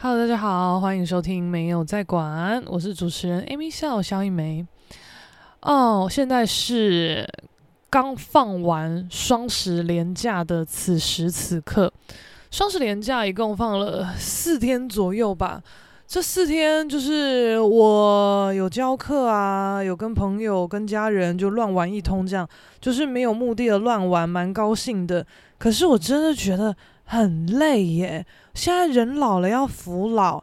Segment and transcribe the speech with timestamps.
[0.00, 4.64] Hello，大家好，欢迎收听没有在管，我是主持人 Amy 笑肖一梅。
[5.60, 7.28] 哦，现在是
[7.90, 11.92] 刚放完双十连假的此时此刻，
[12.48, 15.60] 双十连假一共放了四天左右吧。
[16.06, 22.48] 这四天就是我有教课啊，有跟朋友、跟家人就乱玩一通，这样
[22.80, 25.26] 就是没有目的的乱玩，蛮高兴的。
[25.58, 28.24] 可是我真的觉得很累耶。
[28.58, 30.42] 现在人老了要服老，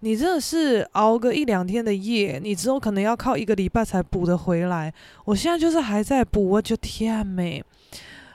[0.00, 4.92] 你真的是熬个一两天的夜，你之后可能要靠一个礼拜才补得回来。
[5.24, 7.64] 我现在就是还在补，我就天美，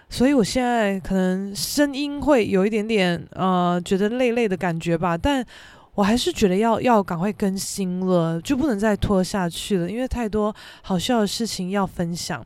[0.09, 5.45] 所以我现在可能声音会有一点点呃觉得累累的感觉吧，但
[5.93, 10.51] 我还是觉得要要赶快更新了，就不能再拖下去了，因为太多
[10.81, 12.43] 好笑的事情要分享。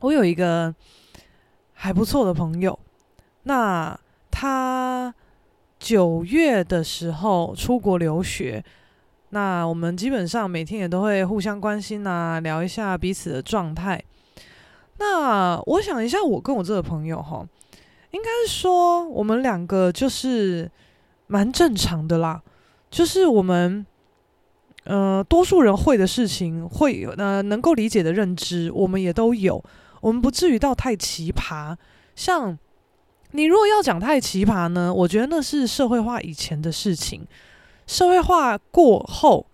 [0.00, 0.74] 我有一个
[1.74, 2.76] 还不错的朋友，
[3.44, 3.96] 那
[4.32, 5.14] 他。
[5.82, 8.64] 九月的时候出国留学，
[9.30, 14.00] 那我们基本上每天也都会互相关心啊，聊一下彼此的状态。
[14.98, 17.44] 那我想一下，我跟我这个朋友哈，
[18.12, 20.70] 应该是说我们两个就是
[21.26, 22.40] 蛮正常的啦，
[22.88, 23.84] 就是我们
[24.84, 29.60] 呃多数人会的事情，会有呃能够理解的认知，我们也都有，
[30.00, 31.76] 我们不至于到太奇葩，
[32.14, 32.56] 像。
[33.34, 34.92] 你如果要讲太奇葩呢？
[34.92, 37.26] 我觉得那是社会化以前的事情，
[37.86, 39.46] 社会化过后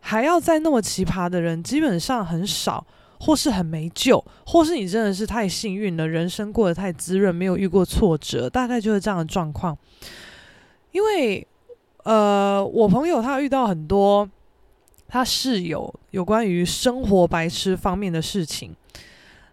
[0.00, 2.86] 还要再那么奇葩的人，基本上很少，
[3.20, 9.76] 或是很没救，或是你真的是太幸运了，人生过得太滋润，没有遇过挫折，大概就是这样的状况。
[10.92, 11.46] 因为
[12.04, 14.28] 呃，我朋友他遇到很多
[15.06, 18.74] 他室友有关于生活白痴方面的事情，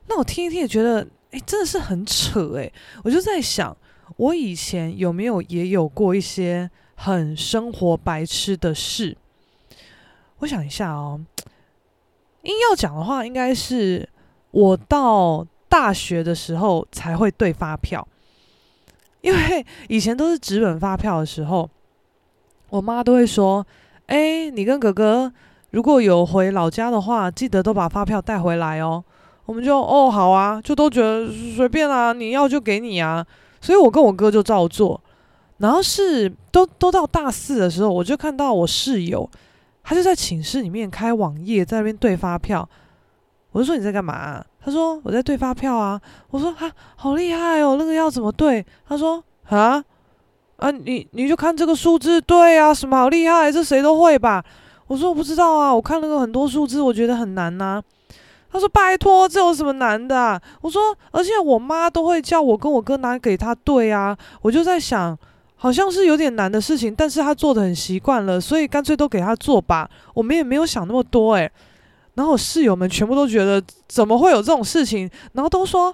[0.08, 1.06] 那我听一听也觉得。
[1.32, 2.72] 哎，真的是很扯哎！
[3.04, 3.76] 我就在想，
[4.18, 9.16] 我以前有没有也有过一些很生活白痴的事？
[10.40, 11.22] 我想一下哦，
[12.42, 14.10] 硬要讲的话，应该是
[14.50, 18.08] 我到大学的时候才会对发票，
[19.22, 21.70] 因为以前都是纸本发票的时候，
[22.70, 23.68] 我妈都会说
[24.08, 25.32] ：“哎，你跟哥哥
[25.70, 29.04] 如果有回老家的话，记得都把发票带回来哦。”
[29.50, 33.26] 我们就哦好啊，就都觉得随便啊，你要就给你啊，
[33.60, 35.02] 所以我跟我哥就照做。
[35.58, 39.28] 然后是都都到大四的时候，我就看到我室友，
[39.82, 42.70] 他就在寝室里面开网页，在那边对发票。
[43.52, 44.40] 我就说你在干嘛？
[44.64, 46.00] 他说我在对发票啊。
[46.30, 48.64] 我说啊，好厉害哦，那个要怎么对？
[48.88, 49.84] 他说啊
[50.58, 53.52] 啊，你你就看这个数字对啊，什么好厉害？
[53.52, 54.46] 这谁都会吧？
[54.86, 57.82] 我说我不知道啊，我看那个很多数字，我觉得很难呐。
[58.52, 65.18] 他说：“拜托，这有什么难的啊？”我说：“而且我妈都会叫我跟我哥拿给他对啊。”我就在想，
[65.56, 69.90] 好像是有点难的事情，但是他做的很习惯了，所以干脆都给他做吧。
[70.14, 71.52] 我们也没有想那么多诶。
[72.16, 75.94] 然后我室友们全部都觉得怎么会有这种事情，然后都说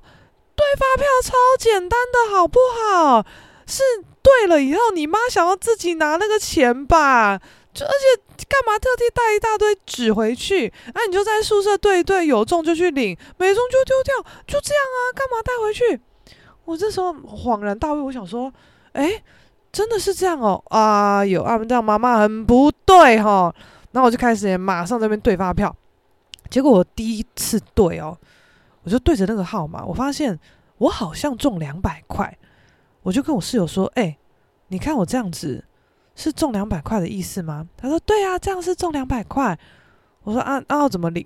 [0.56, 3.26] 对发票超简单的好不好？
[3.68, 3.84] 是
[4.22, 7.40] 对了以后你妈想要自己拿那个钱吧。
[7.76, 10.70] 就而且干嘛特地带一大堆纸回去？
[10.94, 14.16] 啊，你就在宿舍对一对，有中就去领，没中就丢掉，
[14.48, 14.98] 就这样啊？
[15.14, 16.00] 干嘛带回去？
[16.64, 18.52] 我这时候恍然大悟，我想说，
[18.94, 19.22] 哎，
[19.74, 20.64] 真的是这样哦？
[20.70, 23.54] 啊，有啊，这样妈妈很不对哈、
[23.92, 25.76] 然后我就开始马上在那边对发票，
[26.50, 28.18] 结果我第一次对哦，
[28.84, 30.40] 我就对着那个号码，我发现
[30.78, 32.38] 我好像中两百块，
[33.04, 34.18] 我就跟我室友说，哎，
[34.70, 35.66] 你看我这样子。
[36.16, 37.68] 是中两百块的意思吗？
[37.78, 39.58] 他说：“对啊，这样是中两百块。”
[40.24, 41.26] 我说：“啊，那要怎么领？”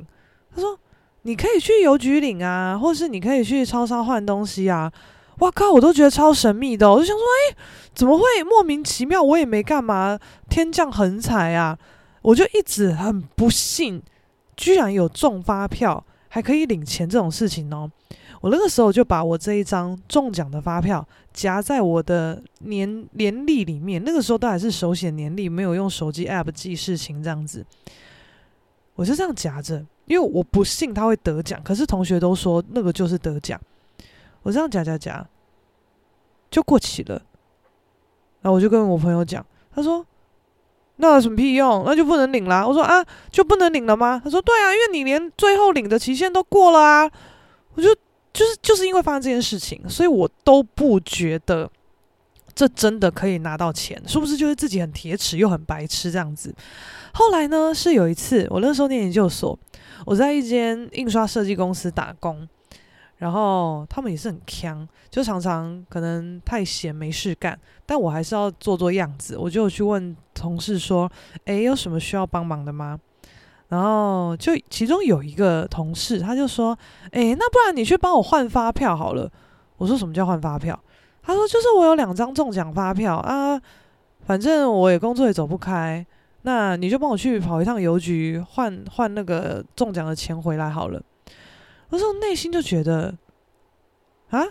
[0.54, 0.78] 他说
[1.24, 4.92] ：“你可以去邮局领啊，或是你可以去超商换东西啊。”
[5.40, 7.56] 哇靠，我都觉得超神秘的，我就想说：“哎，
[7.94, 9.22] 怎么会莫名其妙？
[9.22, 11.78] 我也没干嘛，天降横财啊！”
[12.22, 14.04] 我就一直很不信，
[14.58, 17.90] 居然有中发票还可以领钱这种事情哦。
[18.42, 27.66] 我那个时候就把我这一张中奖的发票夹在我的年年历里面，那个时候都还是手写年历，没有用手机 app 记事情这样子。
[28.96, 33.60] 我就这样夹着，因为我不信他会得奖，可是同学都说那个就是得奖。
[34.42, 35.26] 我这样夹夹夹，
[36.50, 37.22] 就过期了。
[38.42, 40.06] 然后我就跟我朋友讲，他说
[40.96, 41.84] ：“那有什么屁用？
[41.86, 47.12] 那就不能领啦。”我说：“啊，就不能领了吗？”他说：“对啊，因为你连最后领的期限都过了啊。”
[47.76, 47.90] 我就。
[48.32, 51.70] 就是就是因为发生这件事情，所以我都不觉得
[52.54, 54.38] 这真的可以拿到钱，是不是？
[54.38, 56.54] 就是自己很铁齿又很白痴这样子。
[57.14, 59.58] 后来呢，是有一次我那时候念研究所，
[60.06, 62.48] 我在一间印刷设计公司打工，
[63.18, 69.36] 然后他们也是很强，就常常可能太闲没事干，但我还是要做做样子。
[69.36, 71.12] 我就去问同事说
[71.46, 73.00] ：“诶，有什么需要帮忙的吗？”
[73.70, 76.78] 然后就其中有一个同事，他就说
[77.14, 79.32] ：“诶，那不然你去帮我换发票好了。”
[79.78, 80.78] 我说：“什么叫换发票？”
[81.22, 83.62] 他说：“就是我有两张中奖发票啊，
[84.26, 86.06] 反正我也工作也走不开，
[86.42, 91.02] 那你就帮我去跑一趟邮局换换那个中奖的钱回来好了。”
[91.90, 93.16] 我说内心就觉得，
[94.30, 94.44] 啊，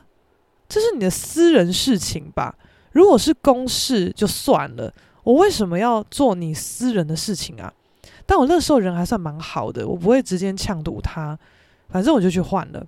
[0.69, 2.55] 这是你的私人事情吧？
[2.93, 4.93] 如果是公事就算了，
[5.25, 7.73] 我为什么要做你私人的事情啊？
[8.29, 11.37] 但我那时候人还算蛮好的，我不会直接呛堵他，
[11.89, 12.87] 反正我就去换了，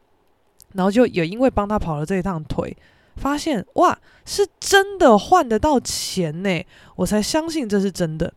[0.75, 2.77] 然后就也因为帮他跑了这一趟腿，
[3.17, 6.63] 发现哇，是真的换得到钱呢，
[6.97, 8.31] 我才相信这是真的。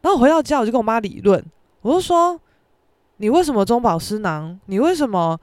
[0.00, 1.42] 然后回到家，我就跟我妈理论，
[1.82, 2.40] 我就说。
[3.18, 4.60] 你为什么中饱私囊？
[4.66, 5.40] 你为什么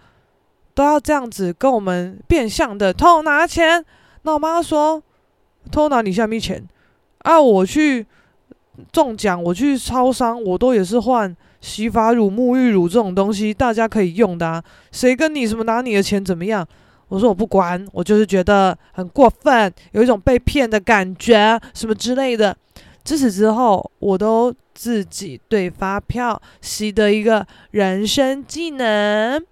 [0.75, 3.83] 都要这样子跟我们变相的偷拿钱？
[4.21, 5.01] 那我妈说
[5.71, 6.63] 偷拿你下面钱
[7.23, 7.41] 啊！
[7.41, 8.05] 我去
[8.91, 14.63] 中奖，我去超商，我都也是换洗发乳、沐浴乳这种东西，大家可以用的啊。
[14.91, 16.67] 谁跟你什么拿你的钱怎么样？
[17.09, 22.55] 我说我不管，我就是觉得很过分，有一种被骗的感觉，什么之类的。
[23.03, 29.43] 自此之后，我都自己对发票习得一个人生技能。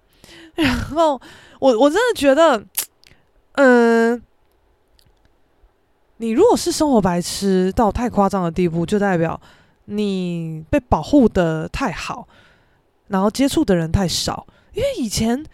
[0.54, 1.20] 然后，
[1.60, 2.64] 我我真的觉得，
[3.52, 4.20] 嗯、
[6.18, 9.40] 你如果是生活白痴到太夸张的地步，就代表
[9.86, 12.26] 你被保护的太好，
[13.08, 14.46] 然后接触的人太少。
[14.74, 15.44] 因为以前。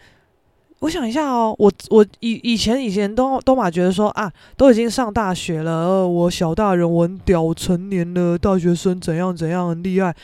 [0.81, 10.15] 我想一下哦，我我以以前以前都都嘛觉得说啊，都已经上大学了，呃，我小大人，我很屌，成年了，大学生怎样怎样很厉害。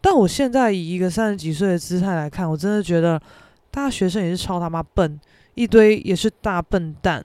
[0.00, 3.20] 但我现在以一个三十几岁的姿态来看，我真的觉得
[3.72, 5.20] 大学生也是超他妈笨，
[5.56, 7.24] 一堆也是大笨蛋。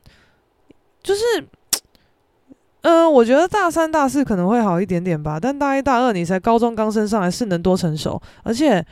[1.03, 1.21] 就是，
[2.81, 8.85] 嗯、我觉得大三大四可能会好一点点吧，但大一大二你才高中刚升上来，是能多成熟，而且。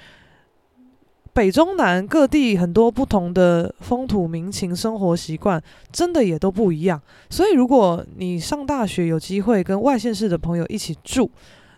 [1.32, 7.02] 北中南各地很多不同的风土民情、生活习惯，真的也都不一样。
[7.30, 11.30] 所以，如果你上大学有机会跟外县市的朋友一起住，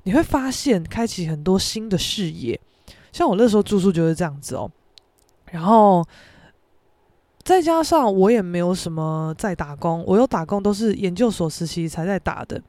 [0.03, 2.59] 你会发现开启很多新的视野。
[3.11, 4.71] 像我那时候住宿就是这样子哦。
[5.51, 6.03] 然后
[7.43, 12.61] 再加上我也没有什么在打工，我有打工都是研究所实习才在打的。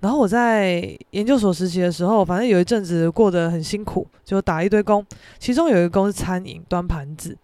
[0.00, 5.04] 然后我在研究所实习的时候，反正有一阵子过得很辛苦，就打一堆工。
[5.38, 7.36] 其中有一个工是餐饮，端盘子。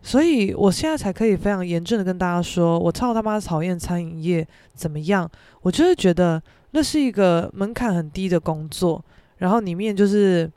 [0.00, 5.28] 所以我现在才可以非常严正的跟大家说，我超他妈讨厌餐饮业，怎么样？
[5.60, 6.40] 我就是觉得
[6.70, 9.04] 那是一个门槛很低的工作，
[9.38, 10.50] 然后里面就是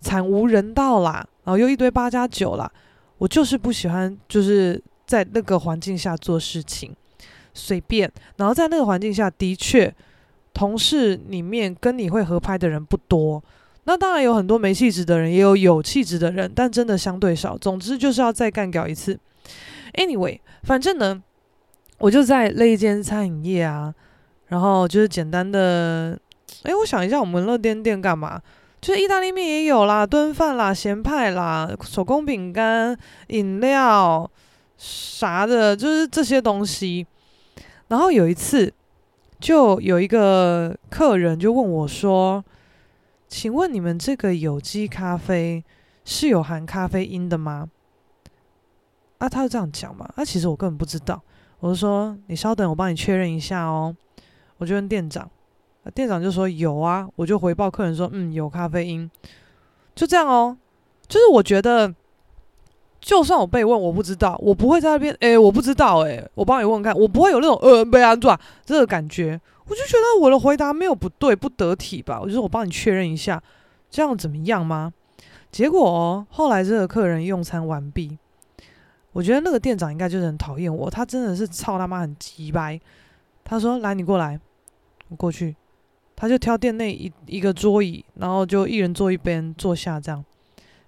[0.00, 2.70] 惨无人道啦，然后又一堆八加九啦。
[3.18, 6.94] 我就是不喜欢，就是在那个环境下做事情，
[7.52, 8.10] 随便。
[8.36, 9.94] 然后在那个环境下的确。
[10.54, 13.40] 同事里面跟你会合拍的人不多，
[13.84, 17.56] 那当然有很多没气质的人，也有有气质的人，但真的相对少。
[17.56, 19.16] 总之就是要再干掉一次。
[19.94, 21.22] Anyway，反正呢，
[21.98, 23.94] 我就在那一间餐饮业啊，
[24.46, 26.18] 然后就是简单的，
[26.64, 28.42] 哎，我想一下，我们乐天店干嘛？
[28.80, 32.98] 就是意大利面也有啦，炖饭啦，咸派啦，手工饼干、
[33.28, 34.30] 饮料
[34.76, 37.06] 啥的，就是这些东西。
[37.88, 38.72] 然后有一次。
[39.40, 42.44] 就有一个客人就问我说
[43.30, 45.64] ：“请问你们这个有机咖啡
[46.04, 47.68] 是有含咖啡因的吗？”
[49.18, 50.10] 啊，他就这样讲嘛。
[50.16, 51.22] 那、啊、其实我根本不知道。
[51.60, 53.94] 我就说：“你稍等，我帮你确认一下哦。”
[54.58, 55.30] 我就问店长，
[55.84, 59.10] 啊店长就说：“有啊。”我就回报客人说：“嗯，有咖啡因。”
[59.94, 60.56] 就这样哦。
[61.06, 61.94] 就是我觉得。
[63.00, 73.40] 就算我被问，我不知道，我不会在那边，哎、我不知道、欸，哎，我帮你问看，我不会有那种呃被安转这个感觉，我就觉得我的回答没有不对，不得体吧，我就说我帮你确认一下，
[73.88, 74.92] 这样怎么样吗？
[75.52, 78.18] 结果、后来这个客人用餐完毕，
[79.12, 82.78] 我觉得那个店长应该就是很讨厌我，他真的是操他妈很鸡掰，
[83.44, 84.40] 他说来你过来，
[85.08, 85.54] 我过去，
[86.20, 90.24] 他就挑店内一一个桌椅，然后就一人坐一边坐下这样，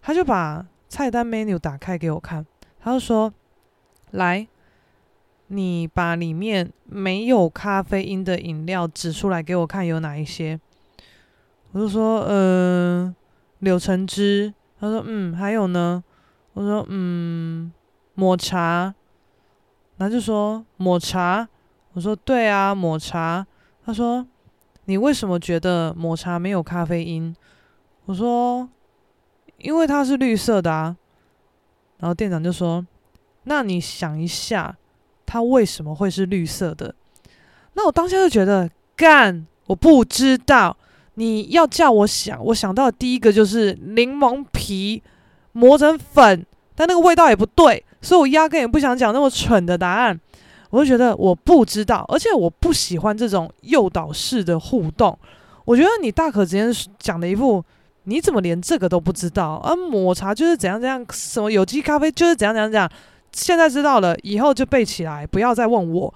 [0.02, 0.66] 他就把。
[0.92, 2.44] 菜单 menu 打开给我看，
[2.80, 3.32] 他就说
[4.10, 4.48] ：“来，
[5.46, 10.58] 你把里面没有咖啡因的饮料指出来给我看，有哪一些？”
[11.70, 13.16] 我就说：“嗯、呃，
[13.60, 16.02] 柳橙汁。”他说：“嗯，还有呢？”
[16.54, 17.70] 我说：“嗯，
[18.14, 18.92] 抹茶。”
[19.96, 21.48] 他就说：“抹茶。”
[21.94, 23.46] 我说：“对啊，抹茶。”
[23.86, 24.26] 他说
[24.90, 27.34] ：“你为什么觉得抹茶没有咖啡因？”
[28.04, 28.68] 我说。
[29.62, 30.96] 因为它是绿色的啊，
[31.98, 32.86] 然后店长就说
[33.44, 34.74] ：“那你想一下，
[35.26, 36.94] 它为什么会是绿色的？
[37.74, 40.74] 那我当下就觉得，干，我不知道。
[41.16, 45.02] 你要叫我想，我想到的第一个就是柠檬皮
[45.52, 50.18] 磨成粉，但那个味道也不对，所以我压根也不想讲那么蠢的答案。
[50.70, 55.18] 我就觉得我不知道，而且我不喜欢这种诱导式的互动。
[55.64, 57.62] 我觉得你大可直接讲的一副，
[58.04, 59.54] 你怎么连这个都不知道？
[59.64, 62.90] 啊，抹茶就是怎样怎样，什么有机咖啡就是怎样怎样怎样。
[63.32, 66.14] 现在知道了，以后就背起来，不要再问我。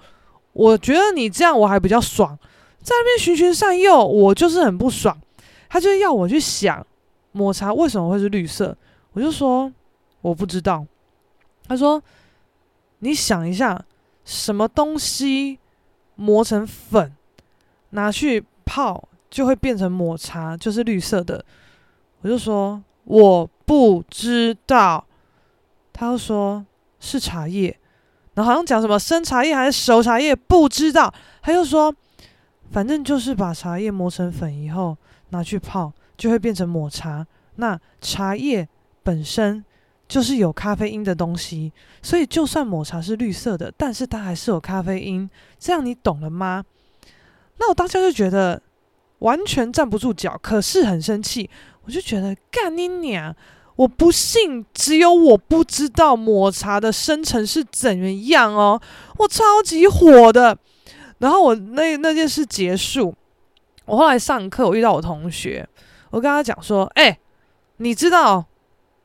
[0.53, 2.37] 我觉得你这样我还比较爽，
[2.81, 5.17] 在那边循循善诱，我就是很不爽。
[5.67, 6.85] 他就是要我去想
[7.33, 8.75] 抹茶为什么会是绿色，
[9.11, 9.71] 我就说
[10.21, 10.85] 我不知道。
[11.67, 12.01] 他说
[12.99, 13.83] 你想一下。
[14.25, 15.59] 什么东西
[16.15, 17.15] 磨成粉，
[17.91, 21.45] 拿去泡就会变成抹茶，就是绿色的。
[22.21, 25.05] 我就说我不知道，
[25.93, 26.65] 他又说
[26.99, 27.79] 是茶叶，
[28.33, 31.13] 然后好像讲什么生茶叶还是熟茶叶，不知道。
[31.41, 31.95] 他又说
[32.71, 34.97] 反正就是把茶叶磨成粉以后
[35.29, 37.25] 拿去泡，就会变成抹茶。
[37.55, 38.67] 那茶叶
[39.03, 39.63] 本身。
[40.07, 45.29] 就是有咖啡因的东西，所以就算抹茶是绿色的，但是它还是有咖啡因。
[45.57, 46.63] 这样你懂了吗？
[47.57, 48.61] 那我当下就觉得
[49.19, 51.49] 完全站不住脚，可是很生气。
[51.85, 53.35] 我就觉得干你娘！
[53.75, 58.81] 我不信，只有我不知道抹茶的生成是怎么样哦。
[59.17, 60.57] 我超级火的。
[61.17, 63.13] 然后我那那件事结束，
[63.85, 65.67] 我后来上课，我遇到我同学，
[66.09, 67.19] 我跟他讲说：“哎，
[67.77, 68.45] 你知道？”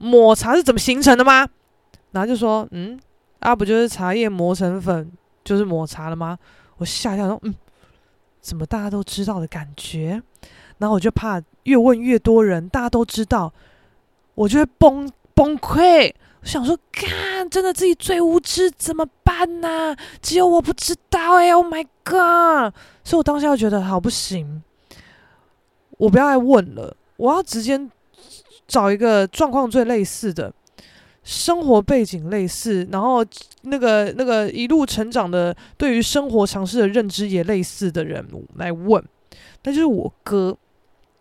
[0.02, 1.47] 抹茶是怎么形成的吗？
[2.12, 2.99] 然后就说，嗯，
[3.40, 5.12] 啊，不就是茶叶磨成粉，
[5.45, 6.38] 就是抹茶了吗？
[6.78, 7.54] 我吓一跳说，嗯，
[8.40, 10.23] 怎么大家都知道的感觉？
[10.78, 13.52] 然后我就怕越问越多人，大家都知道，
[14.35, 16.11] 我就会崩崩溃。
[16.40, 19.95] 我想说，干，真的自己最无知，怎么办呢？
[20.23, 22.75] 只有我不知道哎，Oh my god！
[23.04, 24.62] 所以我当下就觉得好不行，
[25.99, 27.78] 我不要再问了，我要直接。
[28.71, 30.53] 找一个状况最类似的，
[31.25, 33.27] 生活背景类似，然后
[33.62, 38.25] 那个那个一路成长的，对于生活常识的认知也类似的人
[38.55, 39.05] 来问，
[39.65, 40.57] 那就是我哥。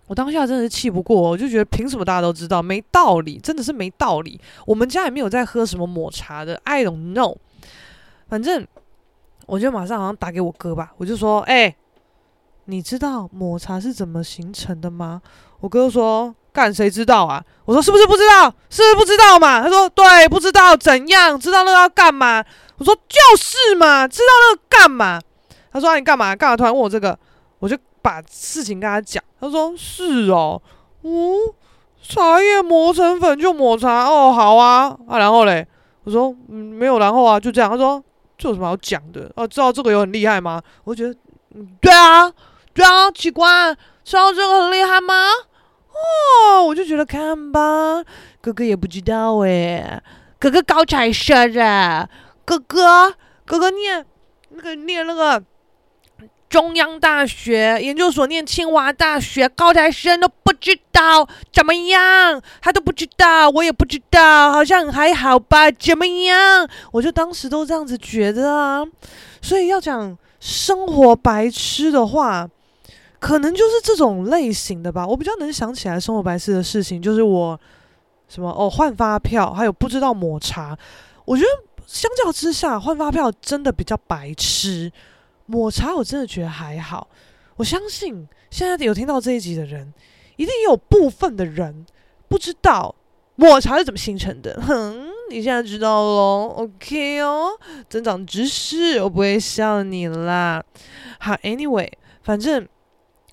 [0.06, 2.62] 我当下真的是气不过，我就觉得凭什么大家都知道？
[2.62, 4.40] 没道理，真的是没道理。
[4.66, 7.36] 我们家也没有在喝什么抹茶的，I don't know。
[8.28, 8.66] 反正
[9.46, 11.76] 我就马上好像打给我哥吧，我就说：“哎，
[12.66, 15.22] 你知道抹茶是怎么形成的吗？”
[15.62, 16.36] 我哥说。
[16.52, 17.44] 干谁知道啊？
[17.66, 18.54] 我说是不是不知道？
[18.70, 19.62] 是不是不知道嘛？
[19.62, 21.40] 他说对，不知道怎样？
[21.40, 22.44] 知道那要干嘛？
[22.78, 25.20] 我说就是嘛，知道那个干嘛？
[25.72, 26.36] 他说、啊、你干嘛？
[26.36, 27.18] 干嘛突然问我这个？
[27.60, 29.24] 我就把事情跟他讲。
[29.40, 30.62] 他说是哦，
[31.04, 31.36] 嗯，
[32.02, 35.68] 茶叶磨成粉就抹茶哦，好啊啊，然后嘞？
[36.06, 37.70] 我说嗯，没有然后啊，就这样。
[37.70, 38.04] 他说
[38.38, 39.32] 这有什么好讲的？
[39.36, 40.62] 啊，知道这个有很厉害吗？
[40.84, 41.14] 我觉得
[41.54, 42.32] 嗯，对啊，
[42.74, 45.14] 对啊，奇怪，知道这个很厉害吗？
[46.00, 48.04] 哦，我就觉得看吧，
[48.42, 50.02] 哥哥也不知道诶，
[50.40, 52.10] 哥哥高材生啊，
[52.46, 53.14] 哥哥
[53.46, 54.06] 哥哥念
[54.50, 55.44] 那个念那个
[56.50, 66.68] 中央大学研究所，念清华大学，高材生都不知道怎么样，他都不知道，我也不知道，好像还好吧，怎么样？
[66.92, 68.84] 我就当时都这样子觉得啊，
[69.42, 72.50] 所以要讲生活白痴的话。
[73.20, 77.60] 可能就是这种类型的吧，我比较能想起来生活白痴的事情，就是我
[78.30, 80.78] 什么哦换发票，还有不知道抹茶。
[81.26, 81.50] 我觉得
[81.86, 84.90] 相较之下，换发票真的比较白痴，
[85.48, 87.10] 抹茶我真的觉得还好。
[87.58, 89.94] 我相信现在有听到这一集的人，
[90.38, 91.86] 一定有部分的人
[92.30, 92.96] 不知道
[93.36, 94.58] 抹茶是怎么形成的。
[94.66, 97.50] 哼，你现在知道喽，OK 哦，
[97.90, 100.64] 增长知识，我不会笑你啦。
[101.20, 101.92] 好，Anyway，
[102.24, 102.66] 反正。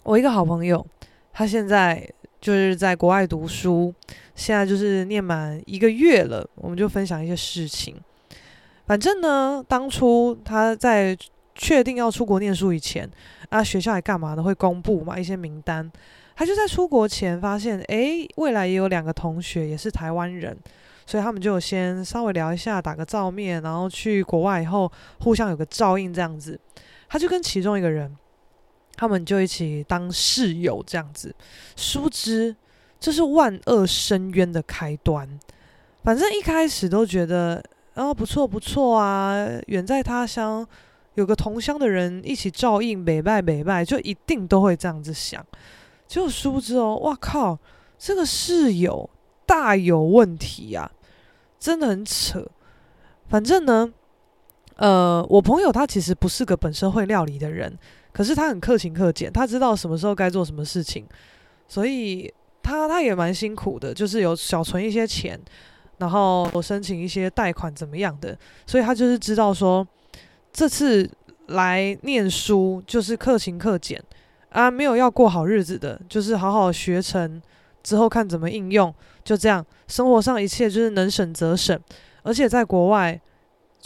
[0.06, 0.86] 我一个好朋友，
[1.32, 2.08] 他现在
[2.40, 3.92] 就是在国外读书，
[4.36, 6.48] 现在就是念满一个月了。
[6.54, 7.96] 我们就分享一些事情。
[8.86, 11.18] 反正呢，当初他在
[11.56, 13.10] 确定要出国念书以前，
[13.48, 14.42] 啊，学校还干嘛呢？
[14.44, 15.90] 会公布嘛一些名单。
[16.36, 20.56] 他就在出国前发现，诶，未来也有两个同学也是台湾人，
[21.04, 26.56] 所以他们就先稍微聊一下，打个照面，然后去国外以后互相有个照应这样子。
[27.08, 28.16] 他就跟其中一个人。
[28.96, 31.34] 他们就一起当室友这样子，
[31.76, 32.56] 殊不知
[32.98, 35.28] 这是万恶深渊的开端。
[36.02, 37.62] 反正一开始都觉得
[37.94, 40.66] 啊不错不错啊，远在他乡
[41.14, 45.44] 有个同乡的人一起照应，美拜美拜，就一定都会这样子想。
[46.06, 47.58] 结果殊不知哦，哇靠，
[47.98, 49.10] 这个室友
[49.44, 50.90] 大有问题呀，
[51.58, 52.46] 真的很扯。
[53.28, 53.92] 反正呢，
[54.76, 57.76] 呃，我朋友他其实不是个本身会料理的人，
[58.16, 61.06] 可是他很克勤克俭，他知道什么时候该做什么事情，
[61.68, 62.32] 所以
[62.62, 65.38] 他他也蛮辛苦的，就是有小存一些钱，
[65.98, 68.34] 然后我申请一些贷款怎么样的，
[68.66, 69.86] 所以他就是知道说
[70.50, 71.06] 这次
[71.48, 74.02] 来念书就是克勤克俭
[74.48, 77.42] 啊，没有要过好日子的，就是好好学成
[77.82, 81.78] 之后看怎么应用，就这样，生活上一切就是能省则省。
[82.22, 83.20] 而且在国外，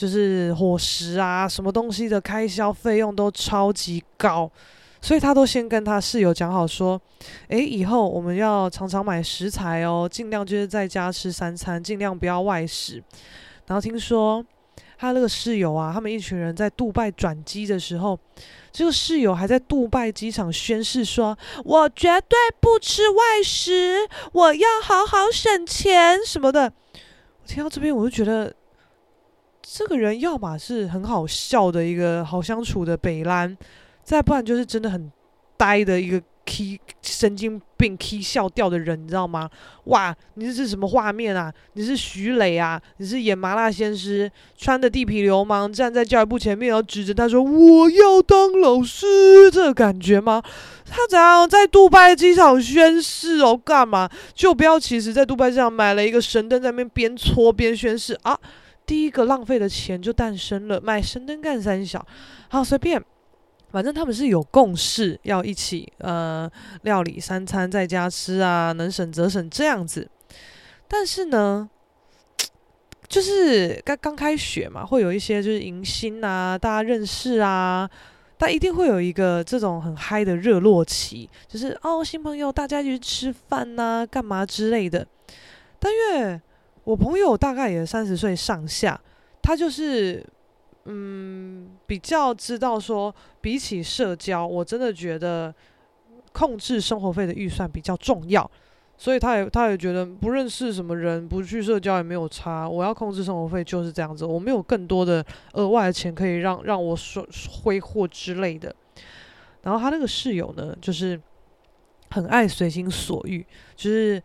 [0.00, 4.50] 就是伙食啊，什么东西的开销费用都超级高，
[5.02, 6.98] 所以他都先跟他室友讲好说，
[7.48, 12.94] 诶，以后我们要常常买食材哦，尽量就是在家吃三餐，尽量不要外食。
[13.66, 14.42] 然后听说
[14.96, 18.18] 他那个室友啊，他们一群人在杜拜转机的时候，
[18.72, 26.72] 这个室友还在杜拜机场宣誓说：“我绝对不吃外食，我要好好省钱什么的。”
[27.42, 28.50] 我听到这边，我就觉得
[29.72, 33.56] 这个人要么是很好笑的一个好相处的北兰，
[34.02, 35.10] 再不然就是真的很
[35.56, 39.48] 呆的一个 k 神经病 k 笑掉的人，你知道吗？
[39.84, 41.52] 哇，你这是什么画面啊？
[41.74, 42.82] 你是徐磊啊？
[42.96, 49.06] 你是演麻辣鲜师，穿的地痞流氓，站在教育部前面，然后指着他说：“我要当老师。”
[49.54, 50.42] 这个感觉吗？
[50.84, 53.56] 他怎样在杜拜机场宣誓哦？
[53.56, 54.10] 干嘛？
[54.34, 58.36] 就不要其实，在杜拜机场买了一个神灯，在那边边搓边宣誓啊！
[58.86, 62.04] 第一个浪费的钱就诞生了，买神灯干三小，
[62.48, 63.02] 好随便，
[63.70, 66.50] 反正他们是有共识，要一起呃
[66.82, 70.08] 料理三餐在家吃啊，能省则省这样子。
[70.88, 71.68] 但是呢，
[73.06, 77.88] 就是刚刚开学嘛，会有一些就是迎新啊，大家认识啊。
[78.42, 85.06] 但一定会有一个这种很嗨的热络期，就是哦，新朋友，大家一起吃饭呐，干嘛之类的。
[85.78, 86.40] 但因为
[86.84, 89.00] 我朋友大概也三十岁上下，
[89.42, 90.24] 他就是
[90.84, 95.54] 嗯，比较知道说，比起社交，我真的觉得
[96.32, 98.50] 控制生活费的预算比较重要。
[98.96, 102.68] 所以他也他也觉得不认识什么人，不去社交也没有差。
[102.68, 107.26] 我要控制生活费就是这样子，我没有更多的额外的钱可以让让我说
[107.62, 108.74] 挥霍之类的。
[109.62, 111.18] 然后他那个室友呢，就是
[112.10, 114.22] 很爱随心所欲，就是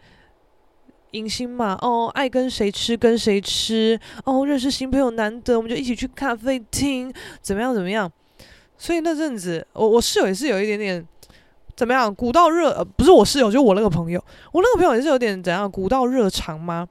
[1.16, 8.12] 迎新嘛，哦，爱跟谁吃跟谁吃，哦，认识新朋友难得，我们就一起去咖啡厅，怎么样怎么样。
[8.78, 11.08] 所以那阵子，我我室友也是有一点点。
[11.78, 12.16] 怎么样？
[12.16, 14.18] 古道热呃，不是我室友，就我那个朋友。
[14.54, 15.70] 我那个朋友也是有点怎样？
[15.70, 16.88] 古道热肠吗？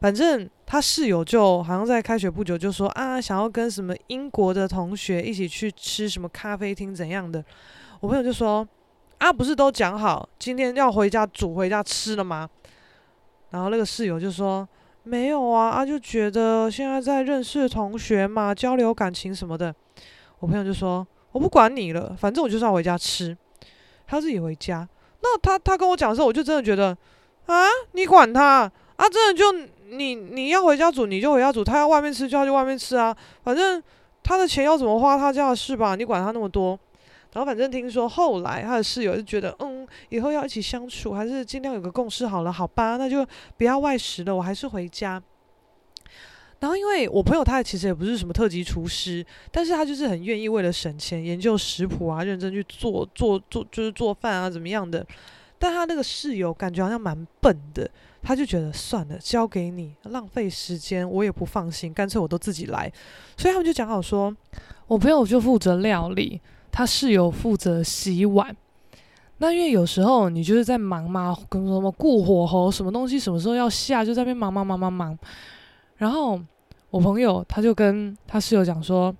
[0.00, 7.42] 反正他室友就好像在开学不久就说啊，想要跟什么英国的同学一起去吃什么咖啡厅怎样的。
[8.00, 8.68] 我朋友就说
[9.16, 12.46] 啊，不是都讲好今天要回家煮回家吃了吗？
[13.50, 14.68] 然后那个室友就说
[15.02, 19.74] 没有啊，啊就觉得现在在认识同学嘛，交流感情什么的。
[20.40, 23.36] 我朋友就说我不管你了，反正我就是要回家吃。
[24.06, 24.88] 他自己回家，
[25.20, 26.96] 那他他跟我讲的时候，我就真的觉得，
[27.46, 29.08] 啊，你管他啊？
[29.08, 29.52] 真的就
[29.90, 33.14] 你你要回家煮，你就回家煮；他要外面吃，就要去外面吃啊。
[33.42, 33.82] 反正
[34.22, 36.78] 他的钱要怎么花，他家的事吧，你管他那么多。
[37.32, 42.96] 然后反正听说后来他的室友就觉得，嗯，以后要一起相处，还是尽量有个共识好了，好吧？
[42.96, 45.22] 那就不要外食了，我还是回家。
[46.60, 55.06] 然后，因为我朋友他其实也不是什么特级厨师，但是他就是很愿意为了省钱研究食谱啊，认真去做做做，就是做饭啊，怎么样的。
[55.60, 57.88] 但他那个室友感觉好像蛮笨的，
[58.22, 62.92] 他就觉得算了，交给你浪费时间，我也不放心，干脆我都自己来。
[63.36, 64.34] 所以他们就讲好说，
[64.88, 66.40] 我朋友就负责料理，
[66.78, 68.56] 他室友负责洗碗。
[69.38, 75.18] 那因为有时候你就是在忙嘛，跟什么顾火候，什么东西什么时候要下，就在那边忙忙忙忙忙。
[75.96, 76.40] 然后
[76.90, 79.12] 我朋友他就跟他室友讲说：“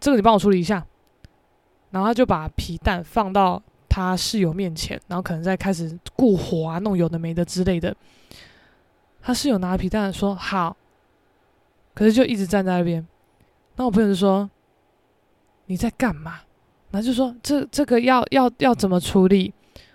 [0.00, 0.82] 这个你帮我处理一下。”
[1.92, 7.94] 然后他就把皮蛋放到他室友面前，然后可能在开始顾火啊，弄有的没的之类的。
[9.20, 10.74] 他室友拿皮蛋说：“好。”
[11.92, 13.06] 可是就一直站在那边。
[13.76, 14.48] 那我朋友就说
[15.66, 16.40] ：“你在干嘛？”
[16.96, 19.52] 然后就说：“这这个要要要怎么处理？”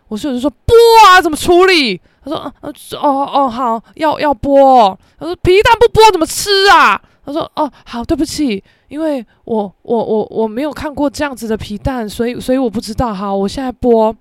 [0.07, 0.71] 我室友就说：“剥
[1.07, 13.11] 啊，怎么处理？”他说：“嗯、哦哦，好，要要剥。”他说：“皮蛋不剥怎么吃啊？”他说：“哦，好，对不起，因为我我我我没有看过这样子的皮蛋，所以所以我不知道。
[13.11, 14.15] 好，我现在剥。”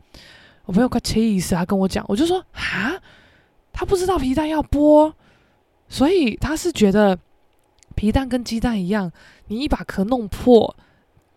[0.64, 2.99] 我朋友快气死，他跟我讲，我就说：“哈，
[3.75, 5.12] 他不知道皮蛋要剥，
[5.87, 7.19] 所以他是觉得
[7.95, 9.12] 皮蛋跟鸡蛋一样，
[9.49, 10.75] 你一把壳弄破，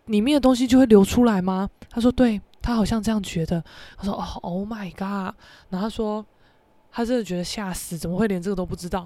[0.05, 3.61] 里面的东西就会流出来吗？”他说：“对。”他好像这样觉得，
[3.97, 5.35] 他说：“哦，Oh my god！”
[5.69, 6.25] 然后他说
[6.89, 9.05] ：“他真的觉得吓死，怎么会连这个都不知道？”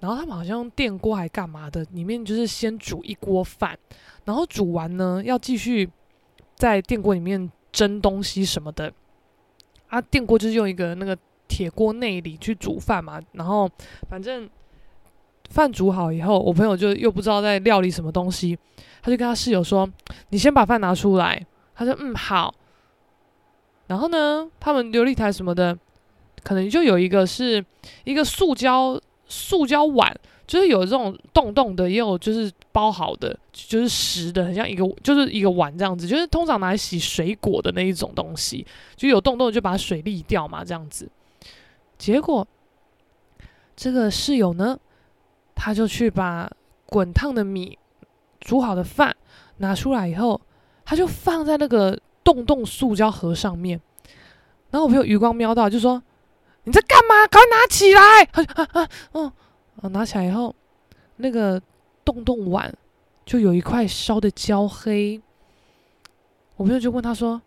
[0.00, 3.78] 然后他们好像用电锅还干嘛的，里面就是先煮一锅饭，
[4.24, 5.90] 然后煮完呢要继续
[6.56, 8.90] 在电锅里面蒸东西什么的。
[9.88, 11.14] 啊，电锅就是用一个那个
[11.46, 13.70] 铁锅内里去煮饭嘛，然后
[14.08, 14.48] 反正
[15.52, 18.58] 饭煮好以后，我朋友就又不知道在料理什么东西，
[19.02, 19.88] 他就跟他室友说
[20.30, 22.54] ：“你先把饭拿出来。”他说：“嗯，好。”
[23.86, 25.78] 然后呢，他们流理台什么的，
[26.42, 27.64] 可能就有一个是
[28.04, 29.00] 一个塑胶。
[29.34, 30.14] 塑胶碗
[30.46, 41.08] 就是有这种洞洞的，也有就是包好的，就是实的，很像一个就是一个碗这样子，就是通常拿来洗水果的那一种东西，就有洞洞就把水沥掉嘛，这样子。
[41.96, 42.46] 结果
[43.74, 44.78] 这个室友呢，
[45.54, 46.50] 他就去把
[46.86, 47.78] 滚烫的米
[48.40, 49.16] 煮好的饭
[49.58, 50.40] 拿出来以后，
[50.84, 53.80] 他就放在那个洞洞塑胶盒上面，
[54.70, 56.02] 然后我朋友余光瞄到，就说。
[56.64, 57.26] 你在干嘛？
[57.26, 58.22] 赶快拿起来！
[58.22, 59.32] 啊啊啊！
[59.82, 60.54] 嗯，拿起来以后，
[61.16, 61.60] 那个
[62.04, 62.72] 洞洞碗
[63.26, 65.20] 就有一块烧的焦黑。
[66.54, 67.42] 我朋友就问他说：“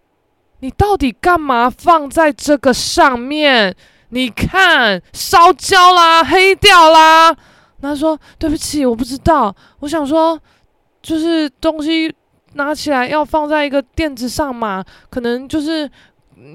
[0.60, 3.74] 你到底干嘛放在这个上面？
[4.10, 7.38] 你看烧焦啦，黑掉啦。”
[7.82, 9.56] 他说：“对不起，我不知道。
[9.80, 10.40] 我想说，
[11.02, 12.14] 就是东西
[12.54, 15.90] 拿起来要放在一个垫子上嘛，可能就是。”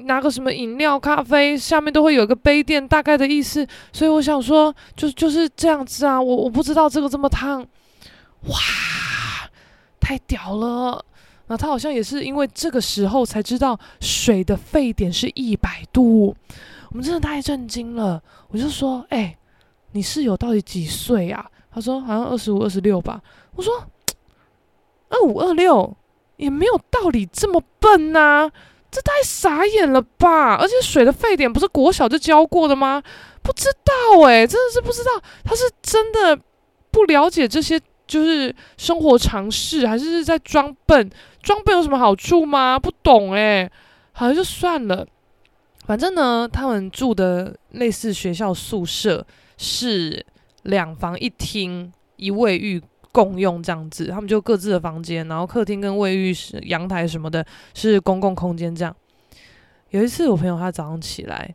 [0.04, 3.66] 拿个什么饮料、咖啡，下面都会有一个杯垫，大概的意思。
[3.94, 6.20] 所以我想说，就就是这样子啊。
[6.20, 7.62] 我我不知道这个这么烫，
[8.42, 8.56] 哇，
[9.98, 11.02] 太屌了！
[11.46, 16.36] 那他好像也是因为这个时候才知道水的沸点是一百度。
[16.90, 18.22] 我们真的太震惊了。
[18.48, 19.34] 我就说，哎、
[19.92, 21.44] 你室友到底几岁啊？
[21.72, 23.20] 他说好像二十五、二十六吧。
[23.54, 23.72] 我说
[25.08, 25.96] 二五、二六
[26.36, 28.50] 也没有道理这么笨呐、
[28.90, 30.56] 这太傻眼了吧！
[30.56, 33.02] 而且水的沸点不是国小就教过的吗？
[33.42, 35.10] 不知道诶、真的是不知道。
[35.44, 36.38] 他是真的
[36.90, 41.10] 不了解这些，就是生活常识，还是在装笨？
[41.42, 42.78] 装笨有什么好处吗？
[42.78, 43.70] 不懂诶、
[44.12, 45.06] 好像就算了。
[45.86, 49.26] 反正呢，他们住的类似学校宿舍
[49.60, 50.24] 是
[50.62, 52.82] 两房一厅一卫浴。
[53.12, 57.44] 共用这样子，他们就各自的房间，然后客厅跟卫浴是阳台什么的，
[57.74, 58.96] 是公共空间这样。
[59.88, 61.52] 有一次，我朋友他早上起来，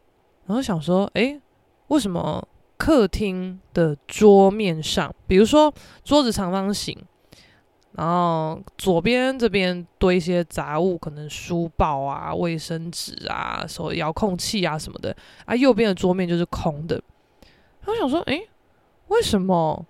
[0.48, 1.40] 然后想说，诶，
[1.88, 7.02] 为什么客厅的桌面上，比如说桌子长方形，
[7.94, 15.16] 然后左边这边堆一些杂物，可能书报啊、卫生纸啊、手遥控器啊什么的，
[15.46, 17.02] 啊，右边的桌面就是空的。
[17.86, 18.50] 然后我想说，诶，
[19.08, 19.86] 为什么？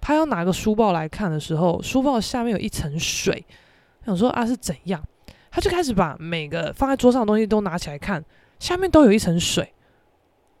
[0.00, 3.44] 他要拿个书报来看的时候，书报下面有一层水。
[4.04, 5.02] 想说啊是怎样？
[5.50, 8.24] 他就开始把每个放在桌上的东西都拿起来看，
[8.60, 9.72] 下面都有一层水。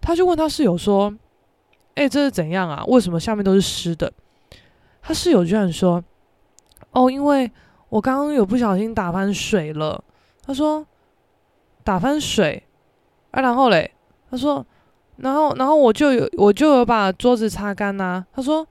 [0.00, 1.14] 他就问他室友说
[1.94, 2.84] ：“哎、欸，这是怎样啊？
[2.86, 4.12] 为什么下面都是湿的？”
[5.02, 6.02] 他室友居然说
[6.90, 7.50] ：“哦，因为
[7.88, 10.02] 我刚刚有不小心打翻水了。”
[10.44, 10.84] 他说
[11.84, 12.64] ：“打翻水
[13.30, 13.40] 啊？
[13.40, 13.92] 然后嘞？”
[14.30, 14.66] 他说
[15.18, 18.66] ：“然后，然后我就有我就有把桌子擦干呐。”他说。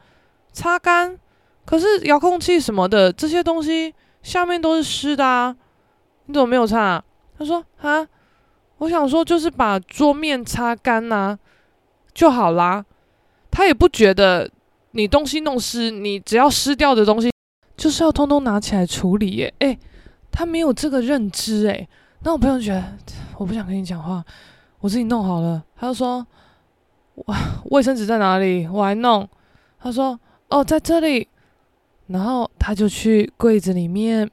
[0.58, 1.20] 擦干，
[1.66, 5.54] 可是遥控器什么的这些东西下面都是湿的啊，
[6.28, 7.04] 你怎么没有擦？
[7.38, 8.08] 他说啊，
[8.78, 11.38] 我想说就是把桌面擦干呐
[12.14, 12.86] 就好啦。
[13.52, 14.50] 他也不觉得
[14.92, 17.30] 你东西弄湿，你只要湿掉的东西
[17.76, 19.54] 就是要通通拿起来处理耶。
[19.60, 19.78] 诶，
[20.32, 21.86] 他没有这个认知诶。
[22.24, 22.82] 那我朋友觉得
[23.38, 24.24] 我不想跟你讲话，
[24.86, 25.63] 我自己弄好了。
[25.76, 26.26] 他就说，
[27.26, 27.36] 哇，
[27.71, 28.67] 卫生纸在哪里？
[28.67, 29.28] 我来弄。
[29.80, 30.19] 他说。
[30.48, 31.28] 哦，在这里，
[32.06, 34.30] 然后他就去柜子里面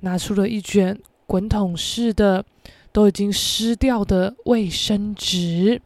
[0.00, 2.44] 拿出了一卷滚筒式的、
[2.90, 5.80] 都已经湿掉的卫生纸。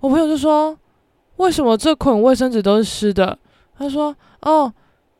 [0.00, 0.76] 我朋友就说
[1.36, 3.38] ：“为什么这捆卫生纸都是湿的？”
[3.76, 4.72] 他说：“哦，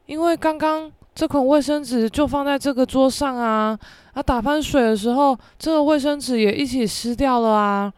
[0.07, 3.79] 因为刚刚这捆卫生纸就放在这个桌上啊，
[4.15, 7.93] 啊，打翻水的时候，这个卫生纸也一起湿掉了啊。”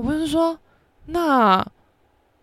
[0.00, 0.58] 我朋友就说
[1.06, 1.62] ：“那。”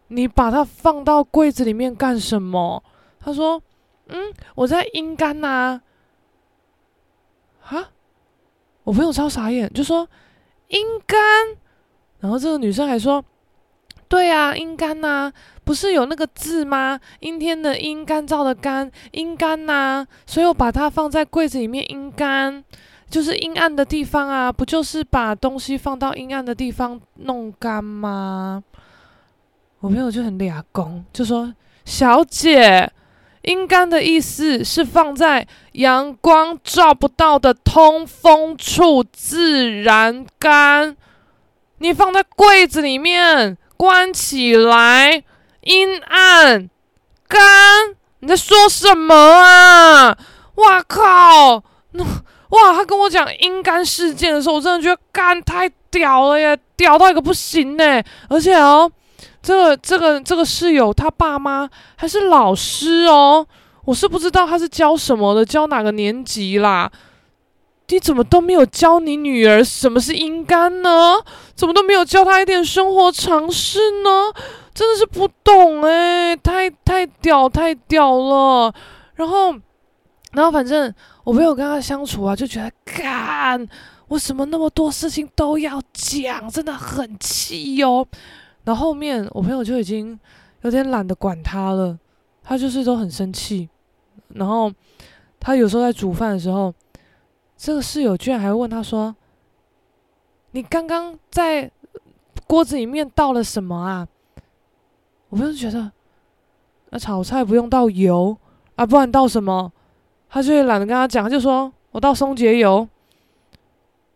[0.10, 2.82] 你把它放到柜子里面干什么？
[3.20, 3.62] 他说
[4.08, 5.82] ：“嗯，我在阴干呐。”
[7.60, 7.90] 哈，
[8.84, 10.08] 我朋友超傻眼，就说
[10.70, 11.20] ：“阴干。”
[12.22, 13.26] 然后这个女生还说
[14.08, 15.34] ：“对啊，阴干呐，
[15.66, 17.02] 不是有那个字吗？
[17.20, 20.08] 阴天的阴，干燥的干，阴干呐。
[20.26, 22.64] 所以我把它放在柜子里面阴干，
[23.10, 28.64] 就是阴暗的地方啊，不就是把东西放到阴暗的地方弄干吗？”
[29.80, 31.54] 我朋友就很俩公，就说
[31.86, 32.92] ：“小姐，
[33.44, 40.98] 阴干的意思是放在阳光照不到的通风处自然干。
[41.78, 45.24] 你放在柜子里面关起来，
[45.62, 46.70] 阴暗，
[47.28, 50.18] 干，你在说什么啊？
[50.56, 51.64] 哇靠！
[51.92, 52.04] 那
[52.50, 58.02] 哇，他跟我讲阴干事件的时候，我真的觉得干太屌了耶，屌到一个不行呢。
[58.30, 58.90] 而且哦，
[59.42, 63.46] 这个这个这个室友他爸妈还是老师哦，
[63.86, 66.92] 我是不知道他是教什么的，教哪个年级啦？
[67.90, 71.16] 你怎么都没有教你女儿什么是阴干呢？
[71.56, 74.10] 怎么都没有教她一点生活常识呢？
[74.74, 78.74] 真的是不懂哎，太太屌太屌了。
[79.16, 79.56] 然后，
[80.34, 83.68] 然后反正我朋友跟他相处啊，就觉得干，
[84.10, 88.08] 为什么那么多事情都要讲，真的很气哟。
[88.64, 90.20] 然后后面我朋友就已经
[90.62, 91.98] 有点懒得管他了，
[92.44, 93.70] 他就是都很生气。
[94.30, 94.72] 然后
[95.40, 96.74] 他有时候在煮饭的时候。
[97.60, 99.16] 这个室友居然还问他说
[100.54, 101.72] ：“你刚刚在
[102.46, 104.08] 锅子里面倒了什么啊？”
[105.30, 105.92] 我不是觉得
[106.92, 108.38] 那炒菜不用倒油
[108.76, 109.74] 啊，不然倒什么？
[110.30, 112.88] 他就懒得跟他讲，他就说我到松节油。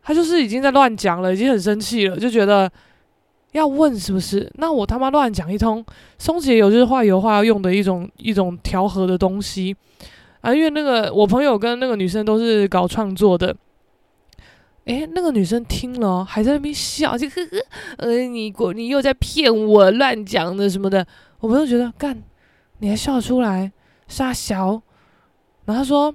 [0.04, 2.69] 他就是已经在乱讲了，已经很生气了，就觉得
[3.52, 4.52] 要问是不是？
[4.56, 5.86] 那我他妈乱讲一通，
[6.17, 9.76] 松节油就是画油画要用的一种一种调和的东西。
[10.41, 13.56] 啊，因为那个我朋友跟那个女生都是搞创作的，
[14.86, 17.58] 诶，那个女生听了还在那边笑，就呵呵，
[17.97, 21.06] 呃，你果你又在骗我，乱讲的什么的，
[21.41, 22.24] 我朋友觉得干，
[22.80, 23.71] 你还笑出来，
[24.08, 24.82] 傻小。
[25.72, 26.14] 然后他说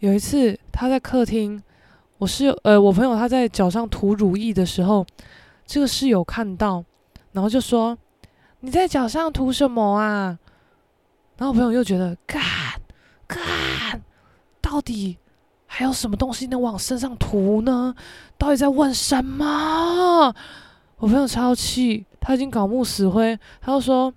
[0.00, 1.62] 有一次他在客厅，
[2.18, 5.06] 我室友呃我朋友他在脚上涂乳液的时候，
[5.64, 6.84] 这个室友看到，
[7.32, 7.96] 然后就说
[8.60, 10.38] 你在脚上涂什么啊？
[11.38, 12.42] 然后我朋友又觉得干。
[13.26, 14.02] 看，
[14.60, 15.16] 到底
[15.64, 17.94] 还有什么东西能往身上涂呢？
[18.36, 20.34] 到底在问什么？
[20.98, 24.12] 我朋友超气，他已经搞木死灰，他就说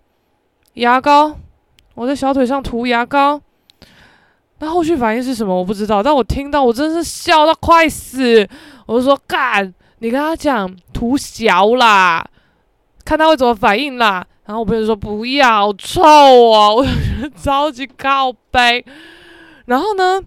[0.74, 1.38] 牙膏，
[1.94, 3.42] 我在小腿上涂牙膏。
[4.62, 5.54] 那后续反应是什么？
[5.54, 6.04] 我不知道。
[6.04, 8.48] 但我听到，我真是笑到快死。
[8.86, 12.24] 我就说干，你跟他讲涂小啦，
[13.04, 14.24] 看他会怎么反应啦。
[14.46, 18.86] 然后我朋友说不要臭啊，我觉得超级靠北。
[19.66, 20.22] 然后呢，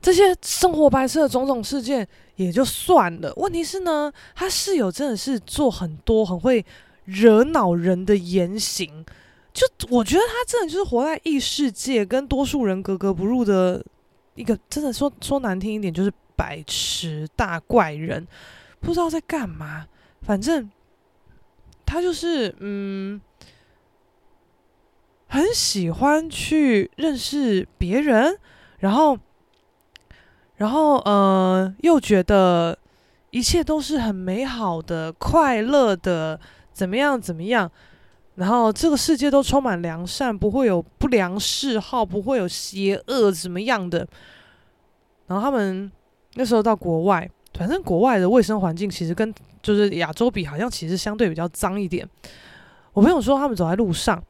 [0.00, 3.30] 这些生活白痴的种种事件也就算了。
[3.36, 6.64] 问题是呢，他室友真的是做很多很会
[7.04, 9.04] 惹恼人的言行。
[9.52, 13.84] 就我觉得他真的就是活在异世界，跟多数人格格不入的
[14.34, 18.26] 一个，真的说说难听一点，就是白痴大怪人，
[18.80, 19.86] 不知道在干嘛。
[20.22, 20.70] 反正。
[21.92, 23.20] 他就是嗯，
[25.26, 28.38] 很喜欢去认识别人，
[28.78, 29.18] 然后，
[30.54, 32.78] 然后呃，又觉得
[33.30, 36.38] 一切都是很美好的、快乐的，
[36.72, 37.68] 怎么样怎么样，
[38.40, 44.06] 然后这个世界都充满良善，不会有不良嗜好，不会有邪恶怎么样的。
[45.26, 45.92] 然后他们
[46.34, 49.32] 那时候到国外，反正国外的卫生环境其实跟。
[49.62, 52.08] 就是亚洲比好像其实相对比较脏一点。
[52.94, 54.24] 我朋友说他们走在路上，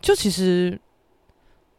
[0.00, 0.80] 就其实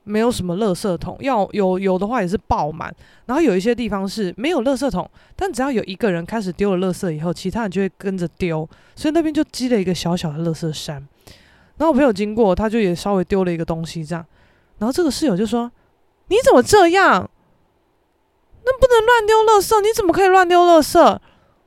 [0.04, 2.96] 没有什么垃圾桶，要有有的话也是爆满。
[3.26, 11.04] 然后有一些地方是没有垃圾桶，但只要有一个人开始丢了垃圾以后，其他人就会跟着丢，所以那边就积了一个小小的垃圾山。
[11.78, 14.26] 然后我朋友经过，他就也稍微丢了一个东西这样。
[14.80, 15.72] 然后这个室友就说
[16.30, 17.30] ：“你怎么这样？
[18.66, 21.00] 那不能乱丢垃圾，你怎么可以乱丢垃圾？”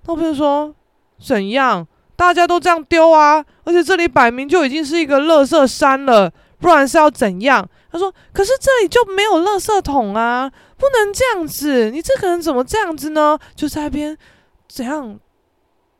[0.05, 0.75] 那我朋友说。
[1.23, 1.87] 怎样？
[2.17, 3.45] 大家都这样丢啊！
[3.65, 7.69] 而且这里摆明就已经是一个垃圾山了，不然是要怎样？
[7.93, 11.91] 他说：“可是这里就没有垃圾桶啊，不能这样子。
[11.91, 13.39] 你这个人怎么这样子呢？
[13.55, 14.17] 就在那边
[14.67, 15.21] 怎样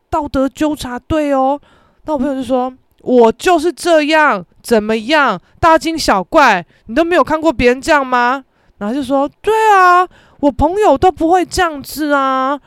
[0.09, 1.61] 道德纠察队哦？”
[2.05, 5.41] 那我朋友就说：“我就是这样，怎么样？
[5.59, 8.45] 大惊小怪，你都没有看过别人这样吗？”
[8.79, 10.07] 然后就说：“对啊，
[10.41, 12.59] 我朋友都不会这样子啊。”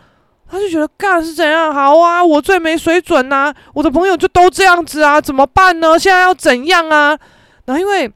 [0.46, 2.24] 他就觉得干是怎样好啊？
[2.24, 3.56] 我最没水准呐、啊！
[3.74, 5.98] 我的朋友就都这样子啊，怎么办呢？
[5.98, 7.18] 现在要怎样啊？
[7.66, 8.12] 然后因为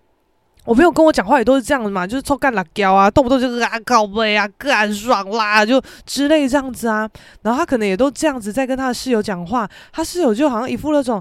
[0.65, 7.09] 我朋友跟我讲话也都是这样子嘛，就是臭干辣椒啊，动不动就是啊靠北啊，干爽啦，就之类这样子啊。
[7.41, 11.19] 然后他可能也都这样子在跟他的室友讲话，他室友就好像一副那种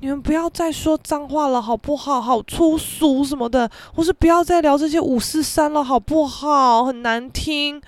[0.00, 2.20] 你们不要再说脏话了，好不好？
[2.20, 6.84] 好粗俗什么的，或是不要再聊这些五四三了，好不好？
[6.84, 7.80] 很难听。